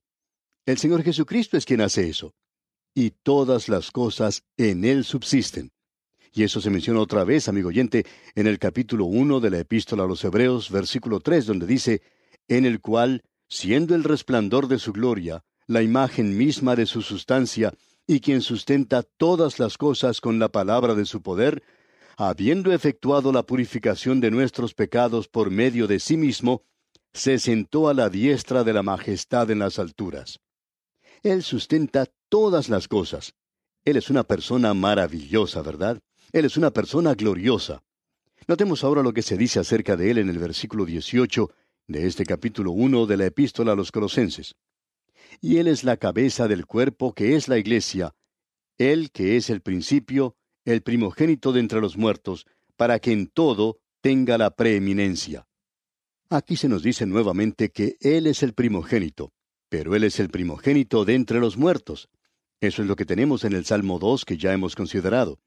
El 0.66 0.78
Señor 0.78 1.04
Jesucristo 1.04 1.58
es 1.58 1.66
quien 1.66 1.82
hace 1.82 2.10
eso. 2.10 2.34
Y 2.96 3.12
todas 3.12 3.68
las 3.68 3.92
cosas 3.92 4.44
en 4.58 4.86
Él 4.86 5.04
subsisten. 5.04 5.72
Y 6.34 6.44
eso 6.44 6.62
se 6.62 6.70
menciona 6.70 7.02
otra 7.02 7.26
vez, 7.26 7.50
amigo 7.50 7.70
oyente, 7.70 8.06
en 8.36 8.48
el 8.48 8.58
capítulo 8.58 9.06
1 9.06 9.42
de 9.42 9.50
la 9.50 9.60
epístola 9.60 10.04
a 10.04 10.08
los 10.08 10.24
Hebreos, 10.24 10.72
versículo 10.72 11.20
3, 11.20 11.46
donde 11.46 11.68
dice, 11.68 12.02
en 12.48 12.66
el 12.66 12.80
cual, 12.80 13.24
siendo 13.50 13.96
el 13.96 14.06
resplandor 14.06 14.68
de 14.70 14.80
su 14.80 14.94
gloria, 14.94 15.44
la 15.68 15.82
imagen 15.82 16.38
misma 16.38 16.76
de 16.76 16.86
su 16.86 17.02
sustancia, 17.02 17.74
y 18.08 18.22
quien 18.22 18.42
sustenta 18.42 19.04
todas 19.04 19.60
las 19.60 19.78
cosas 19.78 20.22
con 20.22 20.40
la 20.40 20.50
palabra 20.50 20.96
de 20.96 21.06
su 21.06 21.22
poder, 21.22 21.64
habiendo 22.18 22.72
efectuado 22.72 23.34
la 23.34 23.44
purificación 23.44 24.22
de 24.22 24.32
nuestros 24.32 24.74
pecados 24.74 25.28
por 25.28 25.52
medio 25.52 25.86
de 25.88 26.00
sí 26.00 26.16
mismo, 26.16 26.64
se 27.14 27.40
sentó 27.40 27.90
a 27.90 27.94
la 27.94 28.10
diestra 28.10 28.64
de 28.64 28.74
la 28.74 28.84
majestad 28.84 29.52
en 29.52 29.60
las 29.60 29.80
alturas. 29.80 30.40
Él 31.24 31.44
sustenta 31.44 32.08
todas 32.30 32.70
las 32.70 32.88
cosas. 32.88 33.34
Él 33.84 33.98
es 33.98 34.10
una 34.10 34.24
persona 34.24 34.74
maravillosa, 34.74 35.62
¿verdad? 35.62 36.02
Él 36.32 36.46
es 36.46 36.58
una 36.58 36.72
persona 36.72 37.14
gloriosa. 37.14 37.84
Notemos 38.48 38.84
ahora 38.84 39.04
lo 39.04 39.14
que 39.14 39.22
se 39.22 39.38
dice 39.38 39.60
acerca 39.60 39.96
de 39.96 40.12
él 40.12 40.18
en 40.18 40.30
el 40.30 40.40
versículo 40.40 40.86
18 40.86 41.52
de 41.88 42.08
este 42.08 42.26
capítulo 42.26 42.72
1 42.72 43.06
de 43.06 43.18
la 43.18 43.26
epístola 43.26 43.74
a 43.74 43.76
los 43.76 43.92
Colosenses 43.92 44.56
y 45.40 45.58
Él 45.58 45.68
es 45.68 45.84
la 45.84 45.98
cabeza 45.98 46.48
del 46.48 46.66
cuerpo 46.66 47.14
que 47.14 47.36
es 47.36 47.48
la 47.48 47.58
iglesia, 47.58 48.16
Él 48.78 49.12
que 49.12 49.38
es 49.38 49.50
el 49.50 49.62
principio, 49.62 50.36
el 50.66 50.82
primogénito 50.82 51.54
de 51.54 51.60
entre 51.60 51.80
los 51.80 51.98
muertos, 51.98 52.46
para 52.76 53.00
que 53.00 53.12
en 53.12 53.28
todo 53.28 53.80
tenga 54.02 54.38
la 54.38 54.56
preeminencia. 54.56 55.48
Aquí 56.30 56.56
se 56.56 56.70
nos 56.70 56.82
dice 56.82 57.06
nuevamente 57.06 57.70
que 57.70 57.98
Él 58.00 58.28
es 58.28 58.42
el 58.44 58.54
primogénito, 58.54 59.34
pero 59.70 59.96
Él 59.96 60.04
es 60.04 60.20
el 60.20 60.30
primogénito 60.30 61.06
de 61.06 61.16
entre 61.16 61.40
los 61.40 61.58
muertos. 61.58 62.10
Eso 62.60 62.82
es 62.82 62.88
lo 62.88 62.96
que 62.96 63.06
tenemos 63.06 63.44
en 63.44 63.54
el 63.54 63.66
Salmo 63.66 64.00
2 64.00 64.26
que 64.26 64.38
ya 64.38 64.54
hemos 64.54 64.76
considerado. 64.76 65.40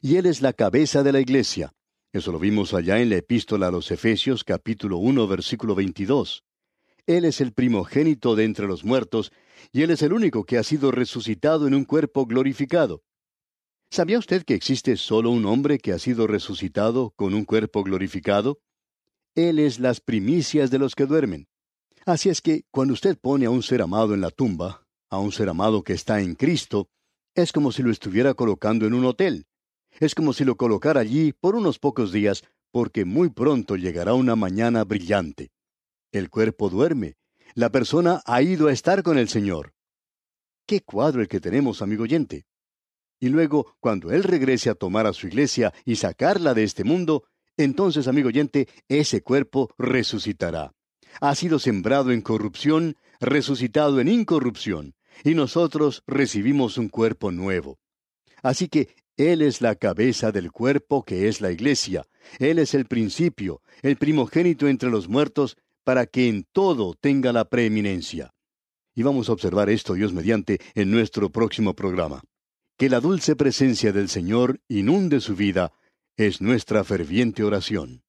Y 0.00 0.16
Él 0.16 0.26
es 0.26 0.40
la 0.40 0.52
cabeza 0.52 1.02
de 1.02 1.12
la 1.12 1.20
iglesia. 1.20 1.72
Eso 2.12 2.32
lo 2.32 2.38
vimos 2.38 2.74
allá 2.74 3.00
en 3.00 3.10
la 3.10 3.16
epístola 3.16 3.68
a 3.68 3.70
los 3.70 3.90
Efesios 3.90 4.44
capítulo 4.44 4.98
1 4.98 5.26
versículo 5.26 5.74
22. 5.74 6.44
Él 7.06 7.24
es 7.24 7.40
el 7.40 7.52
primogénito 7.52 8.36
de 8.36 8.44
entre 8.44 8.66
los 8.66 8.84
muertos, 8.84 9.32
y 9.72 9.82
Él 9.82 9.90
es 9.90 10.02
el 10.02 10.12
único 10.12 10.44
que 10.44 10.58
ha 10.58 10.62
sido 10.62 10.92
resucitado 10.92 11.66
en 11.66 11.74
un 11.74 11.84
cuerpo 11.84 12.26
glorificado. 12.26 13.02
¿Sabía 13.90 14.18
usted 14.18 14.44
que 14.44 14.54
existe 14.54 14.96
solo 14.96 15.30
un 15.30 15.44
hombre 15.46 15.78
que 15.78 15.92
ha 15.92 15.98
sido 15.98 16.26
resucitado 16.26 17.10
con 17.16 17.34
un 17.34 17.44
cuerpo 17.44 17.82
glorificado? 17.82 18.60
Él 19.34 19.58
es 19.58 19.80
las 19.80 20.00
primicias 20.00 20.70
de 20.70 20.78
los 20.78 20.94
que 20.94 21.06
duermen. 21.06 21.48
Así 22.04 22.28
es 22.28 22.40
que 22.40 22.64
cuando 22.70 22.94
usted 22.94 23.18
pone 23.18 23.46
a 23.46 23.50
un 23.50 23.62
ser 23.62 23.82
amado 23.82 24.14
en 24.14 24.20
la 24.20 24.30
tumba, 24.30 24.86
a 25.08 25.18
un 25.18 25.32
ser 25.32 25.48
amado 25.48 25.82
que 25.82 25.92
está 25.92 26.20
en 26.20 26.34
Cristo, 26.34 26.88
es 27.34 27.52
como 27.52 27.72
si 27.72 27.82
lo 27.82 27.90
estuviera 27.90 28.34
colocando 28.34 28.86
en 28.86 28.94
un 28.94 29.04
hotel. 29.04 29.46
Es 30.00 30.14
como 30.14 30.32
si 30.32 30.44
lo 30.44 30.56
colocara 30.56 31.00
allí 31.00 31.32
por 31.32 31.54
unos 31.54 31.78
pocos 31.78 32.12
días, 32.12 32.42
porque 32.70 33.04
muy 33.04 33.30
pronto 33.30 33.76
llegará 33.76 34.14
una 34.14 34.36
mañana 34.36 34.84
brillante. 34.84 35.50
El 36.10 36.30
cuerpo 36.30 36.70
duerme. 36.70 37.16
La 37.54 37.70
persona 37.70 38.22
ha 38.24 38.42
ido 38.42 38.68
a 38.68 38.72
estar 38.72 39.02
con 39.02 39.18
el 39.18 39.28
Señor. 39.28 39.74
Qué 40.66 40.80
cuadro 40.80 41.20
el 41.20 41.28
que 41.28 41.40
tenemos, 41.40 41.82
amigo 41.82 42.04
oyente. 42.04 42.46
Y 43.20 43.28
luego, 43.28 43.76
cuando 43.78 44.10
Él 44.10 44.24
regrese 44.24 44.70
a 44.70 44.74
tomar 44.74 45.06
a 45.06 45.12
su 45.12 45.26
iglesia 45.26 45.72
y 45.84 45.96
sacarla 45.96 46.54
de 46.54 46.64
este 46.64 46.82
mundo, 46.82 47.24
entonces, 47.56 48.08
amigo 48.08 48.28
oyente, 48.28 48.68
ese 48.88 49.22
cuerpo 49.22 49.72
resucitará. 49.78 50.72
Ha 51.20 51.34
sido 51.34 51.58
sembrado 51.58 52.10
en 52.10 52.22
corrupción, 52.22 52.96
resucitado 53.20 54.00
en 54.00 54.08
incorrupción, 54.08 54.94
y 55.24 55.34
nosotros 55.34 56.02
recibimos 56.06 56.78
un 56.78 56.88
cuerpo 56.88 57.30
nuevo. 57.30 57.78
Así 58.42 58.68
que 58.68 58.96
Él 59.16 59.42
es 59.42 59.60
la 59.60 59.74
cabeza 59.74 60.32
del 60.32 60.50
cuerpo 60.50 61.04
que 61.04 61.28
es 61.28 61.40
la 61.40 61.52
iglesia. 61.52 62.04
Él 62.38 62.58
es 62.58 62.74
el 62.74 62.86
principio, 62.86 63.60
el 63.82 63.96
primogénito 63.96 64.68
entre 64.68 64.90
los 64.90 65.08
muertos, 65.08 65.56
para 65.84 66.06
que 66.06 66.28
en 66.28 66.44
todo 66.52 66.94
tenga 66.94 67.32
la 67.32 67.48
preeminencia. 67.48 68.32
Y 68.94 69.02
vamos 69.02 69.28
a 69.28 69.32
observar 69.32 69.70
esto, 69.70 69.94
Dios 69.94 70.12
mediante, 70.12 70.60
en 70.74 70.90
nuestro 70.90 71.30
próximo 71.30 71.74
programa. 71.74 72.22
Que 72.78 72.88
la 72.88 73.00
dulce 73.00 73.36
presencia 73.36 73.92
del 73.92 74.08
Señor 74.08 74.60
inunde 74.68 75.20
su 75.20 75.34
vida 75.34 75.72
es 76.16 76.40
nuestra 76.40 76.84
ferviente 76.84 77.42
oración. 77.42 78.02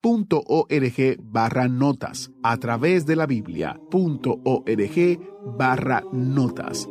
Biblia.org 0.00 1.18
barra 1.22 1.68
notas. 1.68 2.30
A 2.42 2.56
través 2.56 3.04
de 3.04 3.16
la 3.16 3.26
Biblia.org 3.26 5.20
barra 5.58 6.02
notas. 6.12 6.88